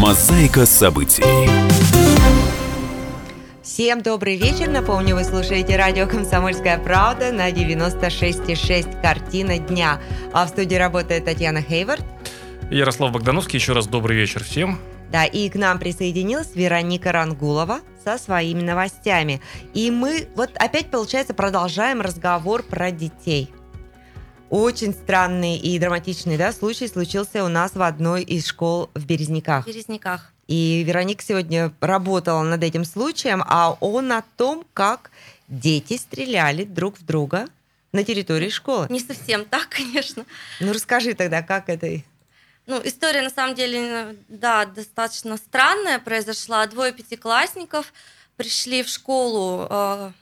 Мозаика 0.00 0.66
событий. 0.66 1.24
Всем 3.74 4.02
добрый 4.02 4.36
вечер. 4.36 4.68
Напомню, 4.68 5.16
вы 5.16 5.24
слушаете 5.24 5.74
радио 5.74 6.06
«Комсомольская 6.06 6.78
правда» 6.78 7.32
на 7.32 7.50
96,6 7.50 9.02
«Картина 9.02 9.58
дня». 9.58 10.00
А 10.32 10.46
в 10.46 10.50
студии 10.50 10.76
работает 10.76 11.24
Татьяна 11.24 11.60
Хейвард. 11.60 12.04
Ярослав 12.70 13.10
Богдановский. 13.10 13.58
Еще 13.58 13.72
раз 13.72 13.88
добрый 13.88 14.16
вечер 14.16 14.44
всем. 14.44 14.78
Да, 15.10 15.24
и 15.24 15.48
к 15.48 15.56
нам 15.56 15.80
присоединилась 15.80 16.54
Вероника 16.54 17.10
Рангулова 17.10 17.80
со 18.04 18.16
своими 18.16 18.60
новостями. 18.60 19.40
И 19.72 19.90
мы 19.90 20.28
вот 20.36 20.50
опять, 20.54 20.92
получается, 20.92 21.34
продолжаем 21.34 22.00
разговор 22.00 22.62
про 22.62 22.92
детей. 22.92 23.50
Очень 24.50 24.92
странный 24.92 25.56
и 25.56 25.78
драматичный 25.78 26.36
да, 26.36 26.52
случай 26.52 26.86
случился 26.86 27.44
у 27.44 27.48
нас 27.48 27.74
в 27.74 27.82
одной 27.82 28.22
из 28.22 28.46
школ 28.46 28.90
в 28.94 29.04
Березняках. 29.06 29.64
В 29.64 29.66
Березняках. 29.68 30.32
И 30.46 30.84
Вероника 30.86 31.24
сегодня 31.24 31.72
работала 31.80 32.42
над 32.42 32.62
этим 32.62 32.84
случаем, 32.84 33.42
а 33.46 33.76
он 33.80 34.12
о 34.12 34.22
том, 34.36 34.64
как 34.74 35.10
дети 35.48 35.96
стреляли 35.96 36.64
друг 36.64 36.98
в 36.98 37.04
друга 37.04 37.46
на 37.92 38.04
территории 38.04 38.50
школы. 38.50 38.86
Не 38.90 39.00
совсем 39.00 39.44
так, 39.44 39.68
конечно. 39.70 40.24
Ну 40.60 40.72
расскажи 40.72 41.14
тогда, 41.14 41.42
как 41.42 41.68
это 41.68 42.02
ну, 42.66 42.80
история 42.82 43.20
на 43.20 43.28
самом 43.28 43.54
деле, 43.54 44.16
да, 44.28 44.64
достаточно 44.64 45.36
странная 45.36 45.98
произошла. 45.98 46.66
Двое 46.66 46.92
пятиклассников 46.92 47.92
пришли 48.36 48.82
в 48.82 48.88
школу 48.88 49.66
э, 49.68 50.12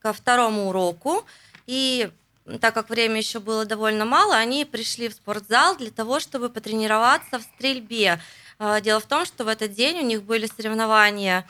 ко 0.00 0.12
второму 0.12 0.68
уроку, 0.68 1.24
и 1.66 2.10
так 2.58 2.74
как 2.74 2.90
время 2.90 3.18
еще 3.18 3.40
было 3.40 3.64
довольно 3.64 4.04
мало, 4.04 4.36
они 4.36 4.64
пришли 4.64 5.08
в 5.08 5.14
спортзал 5.14 5.76
для 5.76 5.90
того, 5.90 6.20
чтобы 6.20 6.48
потренироваться 6.48 7.38
в 7.38 7.42
стрельбе. 7.42 8.20
Э, 8.58 8.80
дело 8.80 9.00
в 9.00 9.06
том, 9.06 9.24
что 9.24 9.44
в 9.44 9.48
этот 9.48 9.72
день 9.72 9.98
у 9.98 10.04
них 10.04 10.22
были 10.22 10.46
соревнования, 10.46 11.46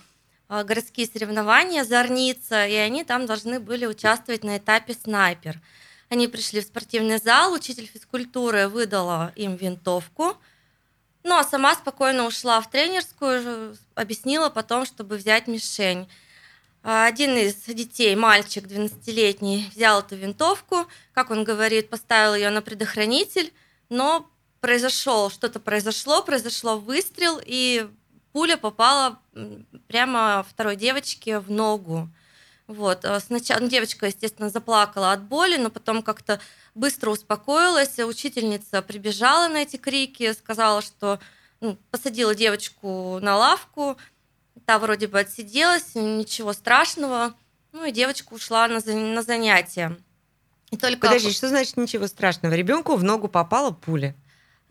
э, 0.49 0.65
городские 0.65 1.07
соревнования 1.07 1.85
«Зорница», 1.85 2.67
и 2.67 2.75
они 2.75 3.05
там 3.05 3.27
должны 3.27 3.61
были 3.61 3.87
участвовать 3.87 4.45
на 4.45 4.59
этапе 4.59 4.95
«Снайпер». 4.95 5.61
Они 6.09 6.27
пришли 6.27 6.61
в 6.61 6.65
спортивный 6.65 7.19
зал, 7.19 7.53
учитель 7.53 7.87
физкультуры 7.87 8.67
выдала 8.67 9.33
им 9.37 9.55
винтовку, 9.55 10.37
ну 11.23 11.37
а 11.37 11.45
сама 11.45 11.75
спокойно 11.75 12.27
ушла 12.27 12.61
в 12.61 12.71
тренерскую, 12.71 13.77
объяснила 13.95 14.49
потом, 14.49 14.87
чтобы 14.87 15.17
взять 15.17 15.47
мишень. 15.47 16.09
Один 16.83 17.37
из 17.37 17.57
детей, 17.65 18.17
мальчик 18.17 18.65
12-летний, 18.65 19.71
взял 19.75 20.01
эту 20.01 20.17
винтовку, 20.17 20.87
как 21.13 21.31
он 21.31 21.45
говорит, 21.45 21.91
поставил 21.91 22.35
ее 22.35 22.49
на 22.51 22.63
предохранитель, 22.63 23.53
но 23.91 24.31
произошел, 24.61 25.31
что-то 25.31 25.61
произошло, 25.61 26.23
произошло 26.23 26.79
выстрел, 26.79 27.39
и 27.45 27.87
пуля 28.33 28.57
попала 28.57 29.19
прямо 29.89 30.45
второй 30.49 30.77
девочке 30.77 31.39
в 31.39 31.51
ногу. 31.51 32.09
Вот. 32.67 33.05
А 33.05 33.19
сначала 33.19 33.61
ну, 33.61 33.69
девочка, 33.69 34.07
естественно, 34.07 34.49
заплакала 34.49 35.13
от 35.13 35.23
боли, 35.25 35.57
но 35.57 35.71
потом 35.71 36.03
как-то 36.03 36.41
быстро 36.75 37.11
успокоилась. 37.11 37.99
Учительница 37.99 38.81
прибежала 38.81 39.49
на 39.49 39.63
эти 39.63 39.77
крики, 39.77 40.33
сказала, 40.33 40.81
что 40.81 41.19
ну, 41.61 41.77
посадила 41.91 42.33
девочку 42.33 43.19
на 43.21 43.37
лавку. 43.37 43.97
Та 44.71 44.79
вроде 44.79 45.09
бы 45.09 45.19
отсиделась, 45.19 45.97
ничего 45.97 46.53
страшного. 46.53 47.35
Ну 47.73 47.87
и 47.87 47.91
девочка 47.91 48.33
ушла 48.33 48.69
на, 48.69 48.79
на 48.81 49.23
занятия. 49.25 49.97
И 50.71 50.77
только... 50.77 51.09
Подожди, 51.09 51.33
что 51.33 51.49
значит 51.49 51.77
ничего 51.77 52.07
страшного? 52.07 52.55
Ребенку 52.55 52.95
в 52.95 53.03
ногу 53.03 53.27
попала 53.27 53.73
пуля. 53.73 54.15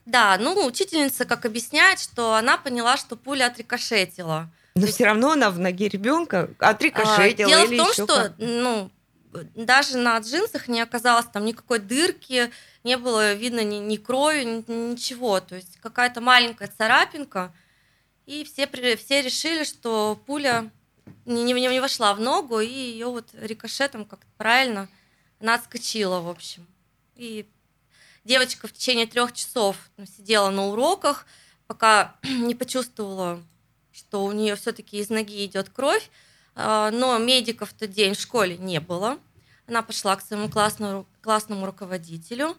Да, 0.05 0.37
ну 0.39 0.65
учительница 0.65 1.25
как 1.25 1.45
объясняет, 1.45 1.99
что 1.99 2.35
она 2.35 2.57
поняла, 2.57 2.95
что 2.95 3.17
пуля 3.17 3.47
отрикошетила. 3.47 4.49
Но 4.73 4.87
все 4.87 5.03
равно 5.03 5.31
она 5.31 5.49
в 5.49 5.59
ноге 5.59 5.89
ребенка 5.89 6.49
отрикошетила. 6.59 7.25
А, 7.25 7.33
дело 7.33 7.65
или 7.65 7.75
в 7.75 7.83
том, 7.83 7.91
что 7.91 8.07
как? 8.07 8.33
ну, 8.37 8.89
даже 9.53 9.97
на 9.97 10.17
джинсах 10.19 10.69
не 10.69 10.79
оказалось 10.79 11.25
там 11.25 11.43
никакой 11.43 11.79
дырки, 11.79 12.51
не 12.85 12.95
было 12.95 13.33
видно 13.33 13.65
ни, 13.65 13.75
ни 13.75 13.97
крови, 13.97 14.45
ни, 14.45 14.91
ничего. 14.91 15.41
То 15.41 15.55
есть 15.55 15.77
какая-то 15.81 16.21
маленькая 16.21 16.71
царапинка. 16.77 17.51
И 18.29 18.43
все, 18.43 18.67
все 18.95 19.21
решили, 19.23 19.63
что 19.63 20.21
пуля 20.27 20.69
не, 21.25 21.41
не, 21.41 21.53
не 21.53 21.79
вошла 21.79 22.13
в 22.13 22.19
ногу, 22.19 22.59
и 22.59 22.67
ее 22.67 23.07
вот 23.07 23.27
рикошетом 23.33 24.05
как-то 24.05 24.27
правильно 24.37 24.87
она 25.39 25.55
отскочила, 25.55 26.19
в 26.19 26.29
общем. 26.29 26.67
И 27.15 27.47
девочка 28.23 28.67
в 28.67 28.73
течение 28.73 29.07
трех 29.07 29.33
часов 29.33 29.77
сидела 30.15 30.51
на 30.51 30.67
уроках, 30.67 31.25
пока 31.65 32.17
не 32.23 32.53
почувствовала 32.53 33.43
что 33.91 34.23
у 34.23 34.31
нее 34.31 34.55
все-таки 34.55 34.99
из 34.99 35.09
ноги 35.09 35.43
идет 35.45 35.69
кровь, 35.69 36.11
а, 36.53 36.91
но 36.91 37.17
медиков 37.17 37.71
в 37.71 37.73
тот 37.73 37.89
день 37.89 38.13
в 38.13 38.19
школе 38.19 38.59
не 38.59 38.79
было. 38.79 39.17
Она 39.67 39.81
пошла 39.81 40.15
к 40.15 40.21
своему 40.21 40.49
классному, 40.49 41.07
классному 41.21 41.65
руководителю. 41.65 42.55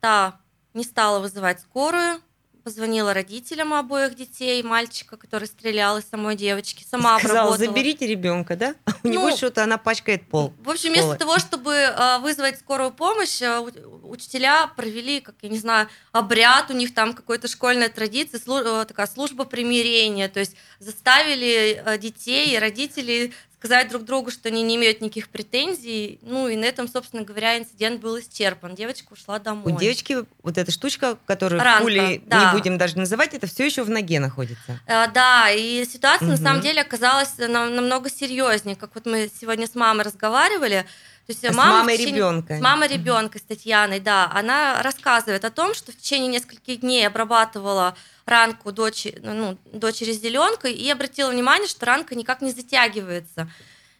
Та 0.00 0.38
не 0.74 0.84
стала 0.84 1.20
вызывать 1.20 1.60
скорую, 1.60 2.20
позвонила 2.64 3.12
родителям 3.12 3.74
обоих 3.74 4.14
детей, 4.14 4.62
мальчика, 4.62 5.18
который 5.18 5.46
стрелял, 5.46 5.98
и 5.98 6.02
самой 6.02 6.34
девочки, 6.34 6.84
сама 6.90 7.18
Сказала, 7.18 7.40
обработала. 7.40 7.68
заберите 7.68 8.06
ребенка, 8.06 8.56
да? 8.56 8.74
У 9.04 9.08
него 9.08 9.28
ну, 9.28 9.36
что-то 9.36 9.62
она 9.62 9.76
пачкает 9.76 10.26
пол. 10.26 10.52
В 10.58 10.70
общем, 10.70 10.90
вместо 10.90 11.16
того, 11.16 11.38
чтобы 11.38 11.74
а, 11.74 12.18
вызвать 12.20 12.58
скорую 12.58 12.90
помощь, 12.90 13.42
а, 13.42 13.60
учителя 13.60 14.66
провели, 14.68 15.20
как 15.20 15.34
я 15.42 15.50
не 15.50 15.58
знаю, 15.58 15.88
обряд, 16.12 16.70
у 16.70 16.74
них 16.74 16.94
там 16.94 17.12
какой-то 17.12 17.48
школьная 17.48 17.90
традиция, 17.90 18.40
э, 18.40 18.84
такая 18.86 19.06
служба 19.06 19.44
примирения, 19.44 20.28
то 20.28 20.40
есть 20.40 20.56
заставили 20.78 21.98
детей 21.98 22.54
и 22.54 22.58
родителей 22.58 23.34
сказать 23.64 23.88
друг 23.88 24.04
другу, 24.04 24.30
что 24.30 24.50
они 24.50 24.62
не 24.62 24.76
имеют 24.76 25.00
никаких 25.00 25.30
претензий. 25.30 26.18
Ну 26.20 26.48
и 26.48 26.56
на 26.56 26.66
этом, 26.66 26.86
собственно 26.86 27.22
говоря, 27.22 27.56
инцидент 27.56 27.98
был 27.98 28.20
исчерпан. 28.20 28.74
Девочка 28.74 29.14
ушла 29.14 29.38
домой. 29.38 29.72
У 29.72 29.78
девочки 29.78 30.18
вот 30.42 30.58
эта 30.58 30.70
штучка, 30.70 31.16
которую 31.24 31.62
Ранка, 31.62 31.82
пули 31.82 32.22
да. 32.26 32.44
не 32.44 32.52
будем 32.52 32.76
даже 32.76 32.98
называть, 32.98 33.32
это 33.32 33.46
все 33.46 33.64
еще 33.64 33.82
в 33.82 33.88
ноге 33.88 34.20
находится. 34.20 34.78
А, 34.86 35.06
да, 35.06 35.50
и 35.50 35.82
ситуация 35.86 36.28
угу. 36.28 36.32
на 36.32 36.36
самом 36.36 36.60
деле 36.60 36.82
оказалась 36.82 37.38
намного 37.38 38.10
серьезнее. 38.10 38.76
Как 38.76 38.94
вот 38.94 39.06
мы 39.06 39.30
сегодня 39.40 39.66
с 39.66 39.74
мамой 39.74 40.04
разговаривали, 40.04 40.84
то 41.26 41.32
есть 41.32 41.42
мама 41.42 41.52
с 41.52 41.56
мамой 41.56 41.96
течение... 41.96 42.14
ребенка. 42.16 42.56
С 42.58 42.60
мамой 42.60 42.88
ребенка, 42.88 43.38
с 43.38 43.42
Татьяной, 43.42 44.00
да. 44.00 44.30
Она 44.34 44.82
рассказывает 44.82 45.44
о 45.44 45.50
том, 45.50 45.72
что 45.72 45.90
в 45.90 45.96
течение 45.96 46.28
нескольких 46.28 46.80
дней 46.80 47.06
обрабатывала 47.06 47.96
ранку 48.26 48.72
дочери, 48.72 49.18
ну, 49.22 49.56
дочери 49.72 50.12
с 50.12 50.20
зеленкой 50.20 50.74
и 50.74 50.90
обратила 50.90 51.30
внимание, 51.30 51.66
что 51.66 51.86
ранка 51.86 52.14
никак 52.14 52.42
не 52.42 52.50
затягивается. 52.50 53.50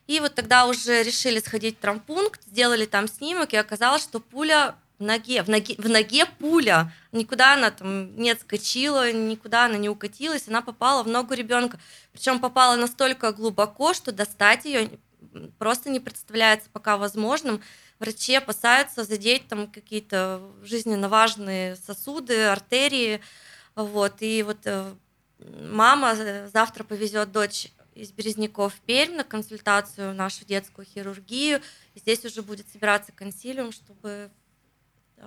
И 0.06 0.20
вот 0.20 0.34
тогда 0.34 0.66
уже 0.66 1.02
решили 1.02 1.40
сходить 1.40 1.78
в 1.78 1.80
травмпункт, 1.80 2.42
сделали 2.44 2.84
там 2.84 3.08
снимок, 3.08 3.54
и 3.54 3.56
оказалось, 3.56 4.02
что 4.02 4.20
пуля 4.20 4.74
в 4.98 5.02
ноге, 5.02 5.42
в 5.42 5.48
ноге, 5.48 5.74
в 5.78 5.88
ноге 5.88 6.26
пуля. 6.26 6.92
Никуда 7.12 7.54
она 7.54 7.70
там 7.70 8.14
не 8.16 8.30
отскочила, 8.30 9.12
никуда 9.12 9.64
она 9.64 9.78
не 9.78 9.88
укатилась, 9.88 10.46
она 10.46 10.60
попала 10.60 11.02
в 11.02 11.08
ногу 11.08 11.34
ребенка. 11.34 11.78
Причем 12.12 12.38
попала 12.38 12.76
настолько 12.76 13.32
глубоко, 13.32 13.94
что 13.94 14.12
достать 14.12 14.66
ее 14.66 14.90
просто 15.58 15.90
не 15.90 16.00
представляется 16.00 16.68
пока 16.72 16.96
возможным. 16.96 17.60
Врачи 17.98 18.34
опасаются 18.34 19.04
задеть 19.04 19.48
там 19.48 19.70
какие-то 19.70 20.42
жизненно 20.62 21.08
важные 21.08 21.76
сосуды, 21.76 22.44
артерии, 22.44 23.20
вот, 23.74 24.16
и 24.20 24.42
вот 24.42 24.58
э, 24.64 24.94
мама 25.38 26.14
завтра 26.52 26.84
повезет 26.84 27.32
дочь 27.32 27.72
из 27.94 28.12
Березняков 28.12 28.74
в 28.74 28.80
Пермь 28.80 29.16
на 29.16 29.24
консультацию 29.24 30.14
нашу 30.14 30.44
детскую 30.44 30.84
хирургию. 30.84 31.60
И 31.94 32.00
здесь 32.00 32.24
уже 32.24 32.42
будет 32.42 32.68
собираться 32.68 33.12
консилиум, 33.12 33.72
чтобы 33.72 33.98
э, 34.02 34.28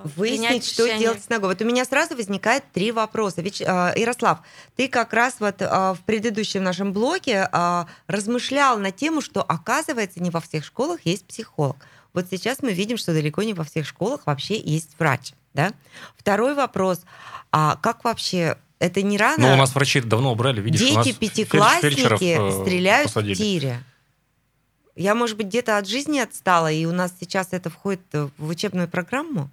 выяснить, 0.04 0.66
что 0.66 0.88
делать 0.98 1.24
с 1.24 1.30
ногой. 1.30 1.50
Вот 1.50 1.62
у 1.62 1.66
меня 1.66 1.86
сразу 1.86 2.16
возникает 2.16 2.64
три 2.72 2.92
вопроса. 2.92 3.42
Ведь, 3.42 3.62
э, 3.62 3.66
Ярослав, 3.96 4.40
ты 4.76 4.88
как 4.88 5.14
раз 5.14 5.38
вот 5.40 5.60
в 5.60 5.98
предыдущем 6.06 6.64
нашем 6.64 6.94
блоке 6.94 7.50
размышлял 8.08 8.78
на 8.78 8.92
тему, 8.92 9.22
что 9.22 9.42
оказывается 9.42 10.22
не 10.22 10.30
во 10.30 10.40
всех 10.40 10.64
школах 10.66 11.02
есть 11.06 11.26
психолог. 11.26 11.78
Вот 12.14 12.26
сейчас 12.32 12.62
мы 12.62 12.74
видим, 12.74 12.98
что 12.98 13.14
далеко 13.14 13.44
не 13.44 13.54
во 13.54 13.64
всех 13.64 13.86
школах 13.86 14.26
вообще 14.26 14.60
есть 14.60 14.92
врач. 14.98 15.34
Да? 15.54 15.74
Второй 16.16 16.54
вопрос. 16.56 17.02
А 17.52 17.76
как 17.78 18.04
вообще 18.04 18.58
это 18.80 19.02
не 19.02 19.18
рано? 19.18 19.48
Ну, 19.48 19.54
у 19.54 19.56
нас 19.56 19.74
врачи 19.74 20.02
давно 20.02 20.32
убрали, 20.32 20.62
видишь, 20.62 20.80
Дети 20.80 21.14
пятиклассники 21.14 22.38
э, 22.38 22.62
стреляют 22.64 23.08
посадили. 23.14 23.34
в 23.34 23.38
тире. 23.38 23.84
Я, 24.96 25.16
может 25.16 25.38
быть, 25.38 25.48
где-то 25.48 25.78
от 25.78 25.88
жизни 25.88 26.20
отстала, 26.20 26.72
и 26.72 26.86
у 26.86 26.92
нас 26.92 27.14
сейчас 27.20 27.50
это 27.52 27.70
входит 27.70 28.02
в 28.12 28.48
учебную 28.48 28.88
программу? 28.88 29.50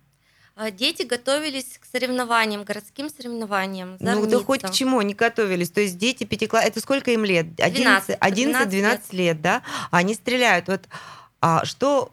А 0.57 0.71
Дети 0.71 1.03
готовились 1.03 1.79
к 1.81 1.87
соревнованиям, 1.91 2.63
городским 2.63 3.09
соревнованиям. 3.09 3.97
Ну, 3.99 4.27
да 4.27 4.39
хоть 4.39 4.63
к 4.63 4.71
чему 4.71 5.01
они 5.01 5.13
готовились. 5.13 5.71
То 5.71 5.81
есть 5.81 5.99
дети 5.99 6.25
пятиклассники, 6.25 6.71
это 6.71 6.81
сколько 6.81 7.11
им 7.11 7.25
лет? 7.25 7.57
12, 7.57 8.19
11-12 8.19 9.01
лет, 9.11 9.43
да? 9.43 9.63
Они 9.91 10.15
стреляют. 10.15 10.69
Вот 10.69 10.83
а 11.41 11.65
что 11.65 12.13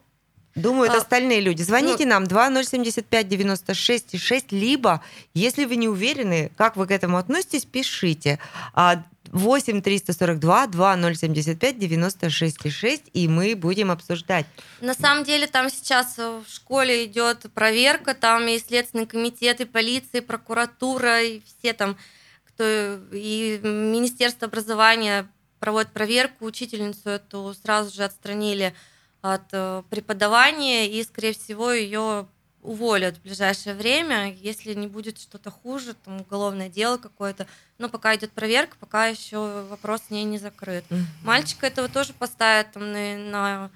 думают 0.56 0.92
А, 0.92 0.98
остальные 0.98 1.40
люди? 1.40 1.62
Звоните 1.62 2.04
ну- 2.04 2.10
нам 2.10 2.26
2075 2.26 3.28
96 3.28 4.18
6, 4.18 4.52
либо, 4.52 5.02
если 5.34 5.64
вы 5.64 5.76
не 5.76 5.88
уверены, 5.88 6.50
как 6.56 6.76
вы 6.76 6.86
к 6.86 6.90
этому 6.90 7.18
относитесь, 7.18 7.64
пишите. 7.64 8.38
А, 8.74 9.02
8 9.32 9.80
342 9.80 10.66
2075 10.68 11.78
96 11.78 12.70
6, 12.70 13.02
и 13.12 13.28
мы 13.28 13.56
будем 13.56 13.90
обсуждать. 13.90 14.46
На 14.80 14.94
самом 14.94 15.24
деле 15.24 15.46
там 15.46 15.70
сейчас 15.70 16.18
в 16.18 16.44
школе 16.48 17.06
идет 17.06 17.46
проверка, 17.54 18.14
там 18.14 18.46
и 18.46 18.58
Следственный 18.58 19.06
комитет, 19.06 19.60
и 19.60 19.64
полиция, 19.64 20.20
и 20.20 20.24
прокуратура, 20.24 21.22
и 21.22 21.40
все 21.40 21.72
там, 21.72 21.96
кто 22.44 23.00
и 23.12 23.58
Министерство 23.62 24.48
образования 24.48 25.26
проводит 25.58 25.92
проверку, 25.92 26.44
учительницу 26.44 27.08
эту 27.08 27.54
сразу 27.54 27.94
же 27.94 28.04
отстранили 28.04 28.74
от 29.22 29.44
э, 29.52 29.82
преподавания, 29.88 30.90
и, 30.90 31.02
скорее 31.04 31.32
всего, 31.32 31.70
ее 31.70 32.26
уволят 32.62 33.16
в 33.16 33.22
ближайшее 33.22 33.74
время, 33.74 34.32
если 34.32 34.72
не 34.74 34.86
будет 34.86 35.18
что-то 35.18 35.50
хуже, 35.50 35.94
там 35.94 36.20
уголовное 36.20 36.68
дело 36.68 36.96
какое-то. 36.96 37.46
Но 37.78 37.88
пока 37.88 38.14
идет 38.14 38.32
проверка, 38.32 38.76
пока 38.78 39.06
еще 39.06 39.64
вопрос 39.68 40.02
с 40.06 40.10
ней 40.10 40.24
не 40.24 40.38
закрыт. 40.38 40.84
Мальчика 41.22 41.66
этого 41.66 41.88
тоже 41.88 42.12
поставят 42.12 42.72
там, 42.72 42.92
на, 42.92 43.16
на 43.16 43.70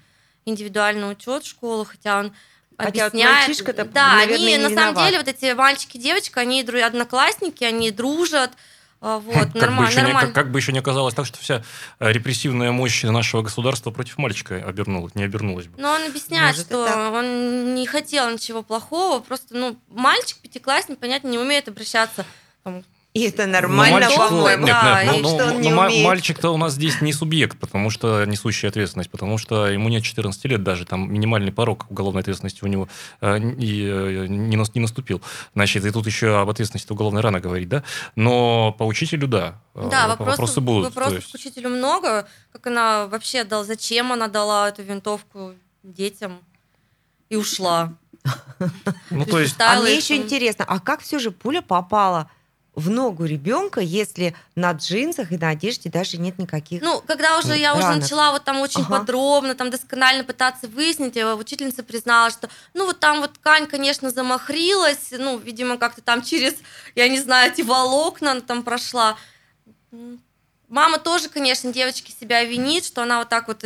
индивидуальный 0.45 1.11
учет 1.11 1.43
в 1.43 1.47
школу, 1.47 1.83
хотя 1.83 2.19
он 2.19 2.33
Хотя 2.77 3.05
вот 3.05 3.13
объясняет. 3.13 3.47
мальчишка-то, 3.47 3.85
да, 3.85 4.15
наверное, 4.17 4.55
они 4.55 4.57
на 4.57 4.69
самом 4.69 5.03
деле 5.03 5.17
вот 5.17 5.27
эти 5.27 5.51
мальчики, 5.53 5.97
девочки, 5.97 6.37
они 6.37 6.61
одноклассники, 6.61 7.63
они 7.63 7.89
дружат, 7.89 8.51
а, 8.99 9.19
вот 9.19 9.35
как, 9.35 9.53
бы 9.53 9.59
нормально, 9.59 9.89
еще 9.89 9.97
не, 10.01 10.03
нормально. 10.07 10.33
как, 10.33 10.43
как 10.45 10.51
бы 10.51 10.59
еще 10.59 10.71
не 10.73 10.79
оказалось 10.79 11.13
так, 11.13 11.25
что 11.25 11.37
вся 11.39 11.63
э, 11.99 12.11
репрессивная 12.11 12.71
мощь 12.71 13.03
нашего 13.03 13.43
государства 13.43 13.91
против 13.91 14.17
мальчика 14.17 14.55
обернулась, 14.55 15.13
не 15.13 15.23
обернулась 15.23 15.67
бы. 15.67 15.79
Но 15.79 15.91
он 15.91 16.03
объясняет, 16.07 16.55
Может, 16.55 16.65
что 16.65 16.85
так. 16.85 17.13
он 17.13 17.75
не 17.75 17.85
хотел 17.85 18.29
ничего 18.31 18.63
плохого, 18.63 19.19
просто, 19.19 19.55
ну, 19.55 19.77
мальчик 19.89 20.37
пятиклассник, 20.39 20.97
понятно, 20.97 21.27
не 21.27 21.37
умеет 21.37 21.67
обращаться 21.67 22.25
там, 22.63 22.83
И 23.17 23.21
это 23.21 23.47
нормально, 23.47 24.07
по-моему. 24.15 24.67
Да, 24.67 25.03
нет, 25.03 25.21
ну, 25.21 25.29
что 25.29 25.45
ну, 25.47 25.55
он 25.55 25.61
не 25.61 25.69
ну, 25.69 25.81
умеет. 25.81 26.05
мальчик-то 26.05 26.51
у 26.51 26.57
нас 26.57 26.73
здесь 26.73 27.01
не 27.01 27.13
субъект, 27.13 27.57
потому 27.59 27.89
что 27.89 28.23
несущий 28.25 28.69
ответственность, 28.69 29.09
потому 29.09 29.37
что 29.37 29.67
ему 29.67 29.89
нет 29.89 30.03
14 30.03 30.45
лет 30.45 30.63
даже, 30.63 30.85
там 30.85 31.11
минимальный 31.11 31.51
порог 31.51 31.89
уголовной 31.89 32.21
ответственности 32.21 32.63
у 32.63 32.67
него 32.67 32.87
э, 33.21 33.39
и, 33.39 33.85
э, 33.87 34.27
не, 34.27 34.55
не 34.55 34.79
наступил. 34.79 35.21
Значит, 35.55 35.85
и 35.85 35.91
тут 35.91 36.05
еще 36.05 36.39
об 36.39 36.49
ответственности 36.49 36.91
уголовной 36.91 37.21
рано 37.21 37.39
говорить, 37.39 37.69
да? 37.69 37.83
Но 38.15 38.71
по 38.77 38.83
учителю, 38.83 39.27
да, 39.27 39.59
э, 39.73 39.87
Да, 39.89 40.05
воп- 40.05 40.09
вопросов, 40.09 40.27
вопросы 40.39 40.61
будут. 40.61 40.85
вопросов 40.85 41.13
есть- 41.15 41.31
к 41.31 41.35
учителю 41.35 41.69
много. 41.69 42.27
Как 42.51 42.67
она 42.67 43.07
вообще 43.07 43.43
дала, 43.43 43.63
зачем 43.63 44.11
она 44.11 44.27
дала 44.27 44.69
эту 44.69 44.83
винтовку 44.83 45.53
детям 45.83 46.39
и 47.29 47.35
ушла. 47.35 47.93
ну, 49.09 49.25
то 49.25 49.39
есть, 49.39 49.55
А 49.59 49.79
мне 49.81 49.95
еще 49.95 50.17
интересно, 50.17 50.65
а 50.67 50.79
как 50.79 51.01
все 51.01 51.19
же 51.19 51.31
пуля 51.31 51.61
попала 51.61 52.29
в 52.77 52.91
ногу 52.91 53.25
ребенка, 53.25 53.81
если 53.81 54.35
на 54.53 54.71
джинсах 54.71 55.31
и 55.31 55.37
на 55.37 55.49
одежде 55.49 55.89
даже 55.89 56.19
нет 56.19 56.37
никаких... 56.37 56.83
Ну, 56.83 57.01
когда 57.07 57.39
уже 57.39 57.57
я 57.57 57.73
уже 57.73 57.81
Ранок. 57.87 58.03
начала 58.03 58.31
вот 58.31 58.43
там 58.43 58.59
очень 58.59 58.81
Ага. 58.81 58.99
подробно, 58.99 59.55
там 59.55 59.71
досконально 59.71 60.23
пытаться 60.23 60.67
выяснить, 60.67 61.17
э, 61.17 61.33
учительница 61.33 61.81
признала, 61.81 62.29
что, 62.29 62.49
ну, 62.75 62.85
вот 62.85 62.99
там 62.99 63.21
вот 63.21 63.33
ткань, 63.33 63.65
конечно, 63.65 64.11
замахрилась, 64.11 65.07
ну, 65.09 65.39
видимо, 65.39 65.77
как-то 65.79 66.01
там 66.03 66.21
через, 66.21 66.53
я 66.93 67.07
не 67.09 67.19
знаю, 67.19 67.51
эти 67.51 67.63
волокна 67.63 68.39
там 68.41 68.61
прошла. 68.61 69.17
Мама 70.69 70.99
тоже, 70.99 71.29
конечно, 71.29 71.73
девочки 71.73 72.11
себя 72.11 72.43
винит, 72.43 72.85
что 72.85 73.01
она 73.01 73.17
вот 73.17 73.29
так 73.29 73.47
вот 73.47 73.63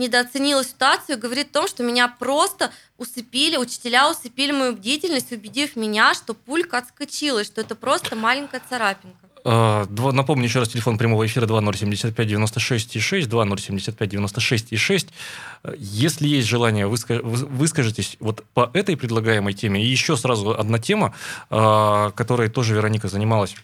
недооценила 0.00 0.64
ситуацию, 0.64 1.18
говорит 1.18 1.50
о 1.50 1.60
том, 1.60 1.68
что 1.68 1.82
меня 1.84 2.08
просто 2.08 2.72
усыпили, 2.98 3.56
учителя 3.56 4.10
усыпили 4.10 4.52
мою 4.52 4.74
бдительность, 4.74 5.30
убедив 5.32 5.76
меня, 5.76 6.14
что 6.14 6.34
пулька 6.34 6.78
отскочила, 6.78 7.44
что 7.44 7.60
это 7.60 7.74
просто 7.74 8.16
маленькая 8.16 8.60
царапинка. 8.68 9.16
Два- 9.42 10.12
Напомню 10.12 10.44
еще 10.44 10.58
раз, 10.58 10.68
телефон 10.68 10.98
прямого 10.98 11.24
эфира 11.24 11.46
2075 11.46 12.28
96 12.28 12.96
и 12.96 13.00
6, 13.00 13.26
2075 13.28 14.08
96 14.10 14.66
и 14.72 14.76
6. 14.76 15.08
Э, 15.64 15.72
Если 15.78 16.28
есть 16.28 16.46
желание, 16.46 16.86
выска- 16.86 17.22
вы- 17.22 17.46
выскажитесь 17.46 18.16
вот 18.20 18.44
по 18.52 18.70
этой 18.74 18.96
предлагаемой 18.98 19.54
теме. 19.54 19.82
И 19.82 19.86
еще 19.86 20.16
сразу 20.18 20.50
одна 20.50 20.78
тема, 20.78 21.14
э, 21.48 22.10
которой 22.14 22.50
тоже 22.50 22.74
Вероника 22.74 23.08
занималась 23.08 23.54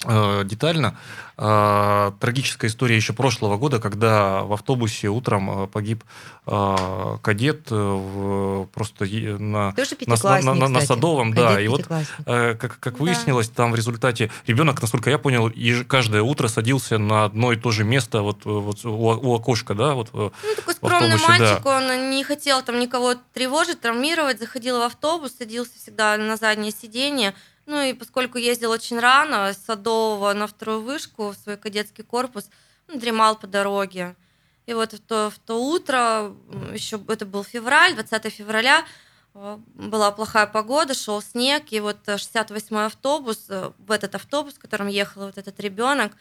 детально. 0.00 0.96
Э, 1.36 2.12
Трагическая 2.20 2.68
история 2.68 2.96
еще 2.96 3.12
прошлого 3.12 3.56
года, 3.56 3.78
когда 3.80 4.42
в 4.42 4.52
автобусе 4.52 5.08
утром 5.08 5.64
э, 5.64 5.66
погиб 5.68 6.02
э, 6.46 7.16
кадет 7.22 7.68
э, 7.70 8.66
просто 8.74 9.04
на 9.04 9.72
на, 9.72 10.54
на- 10.54 10.68
на-. 10.68 10.80
Садовом, 10.80 11.32
да. 11.34 11.60
И 11.60 11.68
вот. 11.68 11.86
Э, 12.26 12.54
Как, 12.54 12.78
как 12.80 12.94
Да. 12.94 13.00
выяснилось, 13.04 13.48
там 13.48 13.72
в 13.72 13.74
результате 13.76 14.30
ребенок, 14.46 14.80
насколько 14.82 15.10
я 15.10 15.18
понял, 15.18 15.52
каждое 15.86 16.22
утро 16.22 16.48
садился 16.48 16.98
на 16.98 17.24
одно 17.24 17.52
и 17.52 17.56
то 17.56 17.70
же 17.70 17.84
место 17.84 18.22
вот, 18.22 18.44
э, 18.46 18.48
вот 18.50 18.84
у, 18.84 18.90
у 18.90 19.34
окошка, 19.34 19.74
да, 19.74 19.94
вот. 19.94 20.08
э, 20.12 20.30
Ну, 20.42 20.54
такой 20.56 20.74
скромный 20.74 21.14
автобусе, 21.14 21.42
мальчик, 21.42 21.66
он 21.66 22.10
не 22.10 22.24
хотел 22.24 22.62
там 22.62 22.78
никого 22.80 23.14
тревожить, 23.32 23.80
травмировать, 23.80 24.38
заходил 24.40 24.78
в 24.78 24.82
автобус, 24.82 25.32
садился 25.38 25.72
всегда 25.80 26.16
на 26.16 26.36
заднее 26.36 26.72
сиденье. 26.72 27.34
Ну 27.68 27.82
и 27.82 27.92
поскольку 27.92 28.38
ездил 28.38 28.70
очень 28.70 28.98
рано, 28.98 29.52
с 29.52 29.58
Садового 29.58 30.32
на 30.32 30.46
вторую 30.46 30.80
вышку, 30.80 31.32
в 31.32 31.34
свой 31.34 31.58
кадетский 31.58 32.02
корпус, 32.02 32.48
он 32.88 32.98
дремал 32.98 33.36
по 33.36 33.46
дороге. 33.46 34.16
И 34.64 34.72
вот 34.72 34.94
в 34.94 35.00
то, 35.00 35.28
в 35.28 35.38
то 35.38 35.62
утро, 35.62 36.34
еще 36.72 36.98
это 37.08 37.26
был 37.26 37.44
февраль, 37.44 37.92
20 37.92 38.32
февраля, 38.32 38.86
э, 39.34 39.58
была 39.74 40.10
плохая 40.12 40.46
погода, 40.46 40.94
шел 40.94 41.20
снег, 41.20 41.64
и 41.68 41.80
вот 41.80 41.98
э, 42.06 42.14
68-й 42.14 42.86
автобус, 42.86 43.44
э, 43.50 43.70
в 43.76 43.92
этот 43.92 44.14
автобус, 44.14 44.54
в 44.54 44.60
котором 44.60 44.86
ехал 44.86 45.26
вот 45.26 45.36
этот 45.36 45.60
ребенок, 45.60 46.12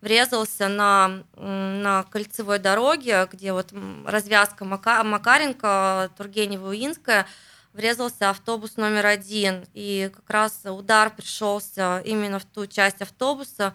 врезался 0.00 0.68
на, 0.68 1.22
на 1.36 2.04
кольцевой 2.04 2.60
дороге, 2.60 3.28
где 3.30 3.52
вот 3.52 3.74
развязка 4.06 4.64
Мака- 4.64 5.04
Макаренко, 5.04 6.10
Тургенева-Уинская, 6.16 7.26
врезался 7.74 8.30
автобус 8.30 8.76
номер 8.76 9.06
один. 9.06 9.66
И 9.74 10.10
как 10.14 10.30
раз 10.30 10.60
удар 10.64 11.14
пришелся 11.14 12.00
именно 12.04 12.38
в 12.38 12.44
ту 12.44 12.66
часть 12.66 13.02
автобуса, 13.02 13.74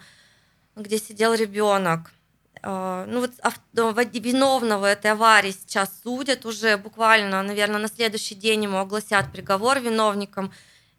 где 0.75 0.97
сидел 0.97 1.35
ребенок. 1.35 2.11
А, 2.63 3.05
Ну 3.05 3.21
вот 3.21 3.31
виновного 4.19 4.87
этой 4.87 5.11
аварии 5.11 5.51
сейчас 5.51 5.91
судят 6.03 6.45
уже 6.45 6.77
буквально, 6.77 7.43
наверное, 7.43 7.79
на 7.79 7.87
следующий 7.87 8.35
день 8.35 8.63
ему 8.63 8.77
огласят 8.77 9.31
приговор 9.31 9.79
виновникам. 9.79 10.51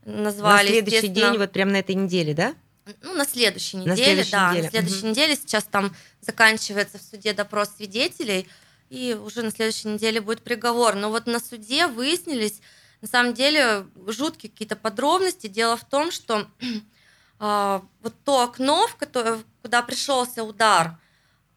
На 0.04 0.22
Назвали, 0.24 0.68
следующий 0.68 0.96
естественно, 0.96 1.30
день, 1.32 1.38
вот 1.38 1.52
прям 1.52 1.68
на 1.70 1.76
этой 1.80 1.94
неделе, 1.94 2.32
да? 2.32 2.54
ну, 3.02 3.14
на 3.14 3.24
следующей 3.24 3.76
На 3.78 3.92
неделе, 3.92 4.24
следующей 4.24 4.30
да, 4.32 4.50
неделе, 4.50 4.64
на 4.64 4.70
следующей 4.70 4.98
мгм. 4.98 5.08
неделе 5.10 5.36
сейчас 5.36 5.64
там 5.64 5.94
заканчивается 6.20 6.98
в 6.98 7.02
суде 7.02 7.32
допрос 7.32 7.70
свидетелей, 7.76 8.48
и 8.88 9.14
уже 9.14 9.42
на 9.42 9.50
следующей 9.50 9.88
неделе 9.88 10.20
будет 10.20 10.42
приговор. 10.42 10.94
Но 10.94 11.10
вот 11.10 11.26
на 11.26 11.38
суде 11.38 11.86
выяснились, 11.86 12.60
на 13.00 13.08
самом 13.08 13.34
деле, 13.34 13.86
жуткие 14.06 14.50
какие-то 14.50 14.76
подробности. 14.76 15.46
Дело 15.46 15.76
в 15.76 15.84
том, 15.84 16.10
что 16.10 16.46
а, 17.38 17.82
вот 18.02 18.14
то 18.24 18.42
окно, 18.42 18.86
в 18.86 18.96
которое, 18.96 19.38
куда 19.62 19.82
пришелся 19.82 20.44
удар, 20.44 20.98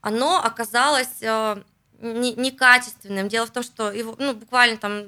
оно 0.01 0.41
оказалось 0.43 1.21
а, 1.23 1.61
не- 1.99 2.33
некачественным. 2.33 3.27
Дело 3.27 3.45
в 3.45 3.51
том, 3.51 3.63
что 3.63 3.91
его 3.91 4.15
ну, 4.19 4.33
буквально 4.33 4.77
там 4.77 5.03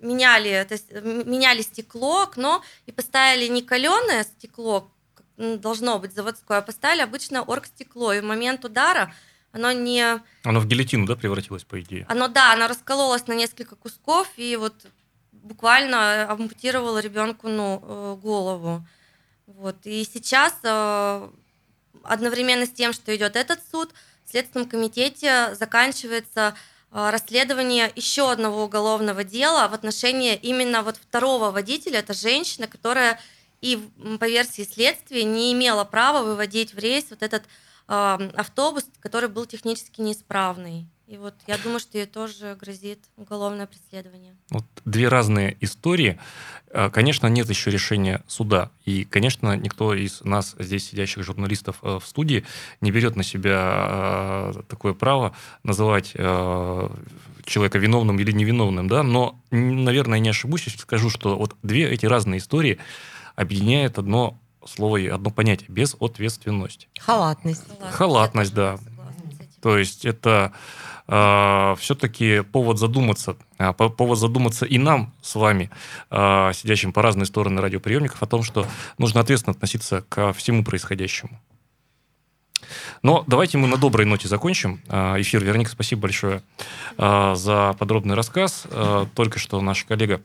меняли, 0.00 0.64
то 0.68 0.74
есть 0.74 0.90
меняли 0.92 1.62
стекло, 1.62 2.22
окно, 2.22 2.62
и 2.86 2.92
поставили 2.92 3.48
не 3.48 3.62
каленое 3.62 4.24
стекло, 4.24 4.90
м, 5.36 5.60
должно 5.60 5.98
быть 5.98 6.14
заводское, 6.14 6.58
а 6.58 6.62
поставили 6.62 7.02
обычное 7.02 7.42
оргстекло. 7.42 8.14
И 8.14 8.20
в 8.20 8.24
момент 8.24 8.64
удара 8.64 9.12
оно 9.52 9.70
не... 9.72 10.20
Оно 10.42 10.60
в 10.60 10.66
гильотину, 10.66 11.06
да, 11.06 11.14
превратилось, 11.14 11.64
по 11.64 11.80
идее. 11.80 12.06
Оно, 12.08 12.28
да, 12.28 12.52
оно 12.52 12.66
раскололось 12.68 13.26
на 13.26 13.34
несколько 13.34 13.76
кусков, 13.76 14.28
и 14.36 14.56
вот 14.56 14.74
буквально 15.44 16.30
ампутировало 16.30 16.98
ребенку 16.98 17.48
ну, 17.48 17.80
э, 17.82 18.16
голову. 18.20 18.84
Вот. 19.46 19.76
И 19.84 20.04
сейчас 20.04 20.54
э, 20.62 21.28
одновременно 22.02 22.66
с 22.66 22.70
тем, 22.70 22.92
что 22.92 23.14
идет 23.14 23.36
этот 23.36 23.60
суд, 23.70 23.92
в 24.24 24.30
Следственном 24.30 24.68
комитете 24.68 25.54
заканчивается 25.54 26.54
э, 26.90 27.10
расследование 27.10 27.92
еще 27.94 28.32
одного 28.32 28.64
уголовного 28.64 29.22
дела 29.22 29.68
в 29.68 29.74
отношении 29.74 30.34
именно 30.34 30.82
вот 30.82 30.96
второго 30.96 31.50
водителя. 31.50 31.98
Это 31.98 32.14
женщина, 32.14 32.66
которая 32.66 33.20
и 33.60 33.76
по 34.18 34.26
версии 34.26 34.62
следствия 34.62 35.24
не 35.24 35.52
имела 35.52 35.84
права 35.84 36.22
выводить 36.22 36.74
в 36.74 36.78
рейс 36.78 37.06
вот 37.10 37.22
этот 37.22 37.44
э, 37.88 38.30
автобус, 38.34 38.86
который 39.00 39.28
был 39.28 39.44
технически 39.44 40.00
неисправный. 40.00 40.86
И 41.06 41.18
вот 41.18 41.34
я 41.46 41.58
думаю, 41.58 41.80
что 41.80 41.98
ей 41.98 42.06
тоже 42.06 42.56
грозит 42.58 42.98
уголовное 43.16 43.66
преследование. 43.66 44.34
Вот 44.48 44.64
две 44.86 45.08
разные 45.08 45.56
истории. 45.60 46.18
Э, 46.70 46.88
Конечно, 46.88 47.26
нет 47.26 47.48
еще 47.48 47.70
решения 47.70 48.22
суда. 48.26 48.70
И, 48.86 49.04
конечно, 49.04 49.54
никто 49.54 49.94
из 49.94 50.22
нас, 50.22 50.56
здесь 50.58 50.88
сидящих 50.88 51.22
журналистов 51.22 51.76
э, 51.82 51.98
в 52.02 52.06
студии, 52.06 52.44
не 52.80 52.90
берет 52.90 53.16
на 53.16 53.22
себя 53.22 54.52
э, 54.54 54.62
такое 54.68 54.94
право 54.94 55.36
называть 55.62 56.12
человека 56.12 57.78
виновным 57.78 58.18
или 58.18 58.32
невиновным. 58.32 58.88
Да? 58.88 59.02
Но, 59.02 59.38
наверное, 59.50 60.18
не 60.18 60.30
ошибусь, 60.30 60.64
если 60.64 60.78
скажу, 60.78 61.10
что 61.10 61.36
вот 61.36 61.54
две 61.62 61.86
эти 61.90 62.06
разные 62.06 62.38
истории 62.38 62.78
объединяет 63.36 63.98
одно 63.98 64.38
слово 64.66 64.96
и 64.96 65.06
одно 65.08 65.30
понятие– 65.30 65.66
безответственность. 65.68 66.88
Халатность. 66.98 67.64
Халатность, 67.90 68.54
да. 68.54 68.78
С 68.78 68.80
этим. 68.80 69.60
То 69.60 69.78
есть 69.78 70.04
это 70.06 70.52
все-таки 71.06 72.40
повод 72.42 72.78
задуматься, 72.78 73.36
а, 73.58 73.72
по- 73.72 73.90
повод 73.90 74.18
задуматься 74.18 74.64
и 74.64 74.78
нам 74.78 75.12
с 75.20 75.34
вами, 75.34 75.70
а, 76.10 76.52
сидящим 76.54 76.92
по 76.92 77.02
разные 77.02 77.26
стороны 77.26 77.60
радиоприемников, 77.60 78.22
о 78.22 78.26
том, 78.26 78.42
что 78.42 78.66
нужно 78.96 79.20
ответственно 79.20 79.54
относиться 79.54 80.02
ко 80.08 80.32
всему 80.32 80.64
происходящему. 80.64 81.38
Но 83.02 83.22
давайте 83.26 83.58
мы 83.58 83.68
на 83.68 83.76
доброй 83.76 84.06
ноте 84.06 84.28
закончим 84.28 84.80
а, 84.88 85.20
эфир. 85.20 85.44
Вероника, 85.44 85.70
спасибо 85.70 86.02
большое 86.02 86.42
а, 86.96 87.34
за 87.34 87.74
подробный 87.78 88.14
рассказ. 88.14 88.64
А, 88.70 89.06
Только 89.14 89.38
что 89.38 89.60
наш 89.60 89.84
коллега 89.84 90.22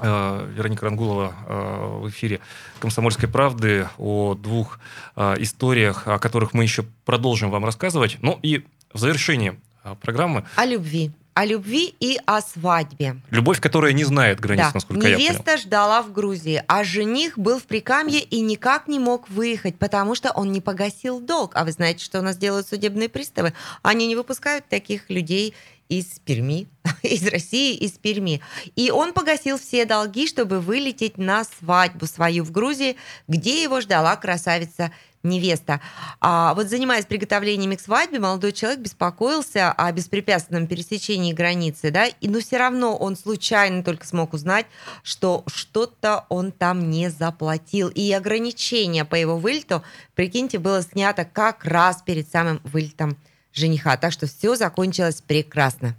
а, 0.00 0.46
Вероника 0.46 0.84
Рангулова 0.84 1.34
а, 1.46 1.98
в 2.00 2.10
эфире 2.10 2.40
«Комсомольской 2.80 3.28
правды» 3.28 3.88
о 3.96 4.34
двух 4.34 4.78
а, 5.16 5.34
историях, 5.38 6.06
о 6.06 6.18
которых 6.18 6.52
мы 6.52 6.64
еще 6.64 6.84
продолжим 7.06 7.50
вам 7.50 7.64
рассказывать. 7.64 8.18
Ну 8.20 8.38
и 8.42 8.64
в 8.92 8.98
завершении 8.98 9.50
а, 9.50 9.56
программы 10.00 10.44
О 10.56 10.64
любви. 10.64 11.10
О 11.34 11.44
любви 11.44 11.92
и 11.98 12.16
о 12.26 12.40
свадьбе. 12.40 13.16
любовь, 13.30 13.60
которая 13.60 13.92
не 13.92 14.04
знает 14.04 14.38
границ, 14.38 14.66
Да. 14.66 14.70
насколько 14.74 15.08
я 15.08 15.16
понял. 15.16 15.28
Невеста 15.30 15.56
ждала 15.56 16.00
в 16.02 16.12
Грузии, 16.12 16.62
а 16.68 16.84
жених 16.84 17.36
был 17.36 17.58
в 17.58 17.64
Прикамье 17.64 18.20
и 18.20 18.40
никак 18.40 18.86
не 18.86 19.00
мог 19.00 19.28
выехать, 19.28 19.76
потому 19.76 20.14
что 20.14 20.30
он 20.30 20.52
не 20.52 20.60
погасил 20.60 21.18
долг. 21.18 21.50
А 21.56 21.64
вы 21.64 21.72
знаете, 21.72 22.04
что 22.04 22.20
у 22.20 22.22
нас 22.22 22.36
делают 22.36 22.68
судебные 22.68 23.08
приставы? 23.08 23.52
Они 23.82 24.06
не 24.06 24.14
выпускают 24.14 24.68
таких 24.68 25.10
людей 25.10 25.54
из 25.88 26.04
Перми, 26.24 26.68
из 27.02 27.26
России, 27.26 27.74
из 27.76 27.92
Перми. 27.98 28.40
И 28.76 28.92
он 28.92 29.12
погасил 29.12 29.58
все 29.58 29.84
долги, 29.86 30.28
чтобы 30.28 30.60
вылететь 30.60 31.18
на 31.18 31.42
свадьбу 31.42 32.06
свою 32.06 32.44
в 32.44 32.52
Грузии, 32.52 32.94
где 33.26 33.60
его 33.60 33.80
ждала 33.80 34.14
красавица 34.14 34.92
невеста. 35.24 35.80
А 36.20 36.54
вот 36.54 36.68
занимаясь 36.68 37.06
приготовлениями 37.06 37.76
к 37.76 37.80
свадьбе, 37.80 38.18
молодой 38.18 38.52
человек 38.52 38.80
беспокоился 38.80 39.72
о 39.72 39.90
беспрепятственном 39.92 40.66
пересечении 40.66 41.32
границы, 41.32 41.90
да, 41.90 42.06
и, 42.06 42.28
но 42.28 42.40
все 42.40 42.58
равно 42.58 42.96
он 42.96 43.16
случайно 43.16 43.82
только 43.82 44.06
смог 44.06 44.34
узнать, 44.34 44.66
что 45.02 45.44
что-то 45.46 46.26
он 46.28 46.52
там 46.52 46.90
не 46.90 47.10
заплатил. 47.10 47.88
И 47.88 48.12
ограничение 48.12 49.04
по 49.04 49.14
его 49.14 49.36
вылету, 49.36 49.82
прикиньте, 50.14 50.58
было 50.58 50.82
снято 50.82 51.24
как 51.24 51.64
раз 51.64 52.02
перед 52.02 52.28
самым 52.28 52.60
вылетом 52.64 53.16
жениха. 53.52 53.96
Так 53.96 54.12
что 54.12 54.26
все 54.26 54.56
закончилось 54.56 55.22
прекрасно. 55.26 55.96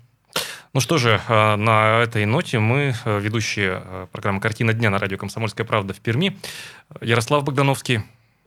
Ну 0.76 0.82
что 0.82 0.98
же, 0.98 1.22
а, 1.30 1.56
на 1.56 2.02
этой 2.02 2.26
ноте 2.26 2.60
мы, 2.60 2.94
а, 3.06 3.18
ведущие 3.18 3.82
а, 3.82 4.08
программы 4.12 4.42
«Картина 4.42 4.74
дня» 4.74 4.90
на 4.90 5.00
радио 5.00 5.18
«Комсомольская 5.18 5.66
правда» 5.66 5.94
в 5.94 6.02
Перми, 6.02 6.38
Ярослав 7.00 7.46
Богдановский, 7.46 8.04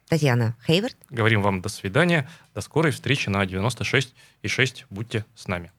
Татьяна 0.08 0.56
Хейвард. 0.66 0.96
говорим 1.10 1.42
вам 1.42 1.60
до 1.60 1.68
свидания, 1.68 2.28
до 2.54 2.60
скорой 2.60 2.92
встречи 2.92 3.28
на 3.28 3.44
96,6. 3.44 4.84
Будьте 4.90 5.24
с 5.34 5.48
нами. 5.48 5.70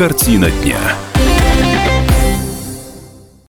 Картина 0.00 0.50
дня. 0.50 1.09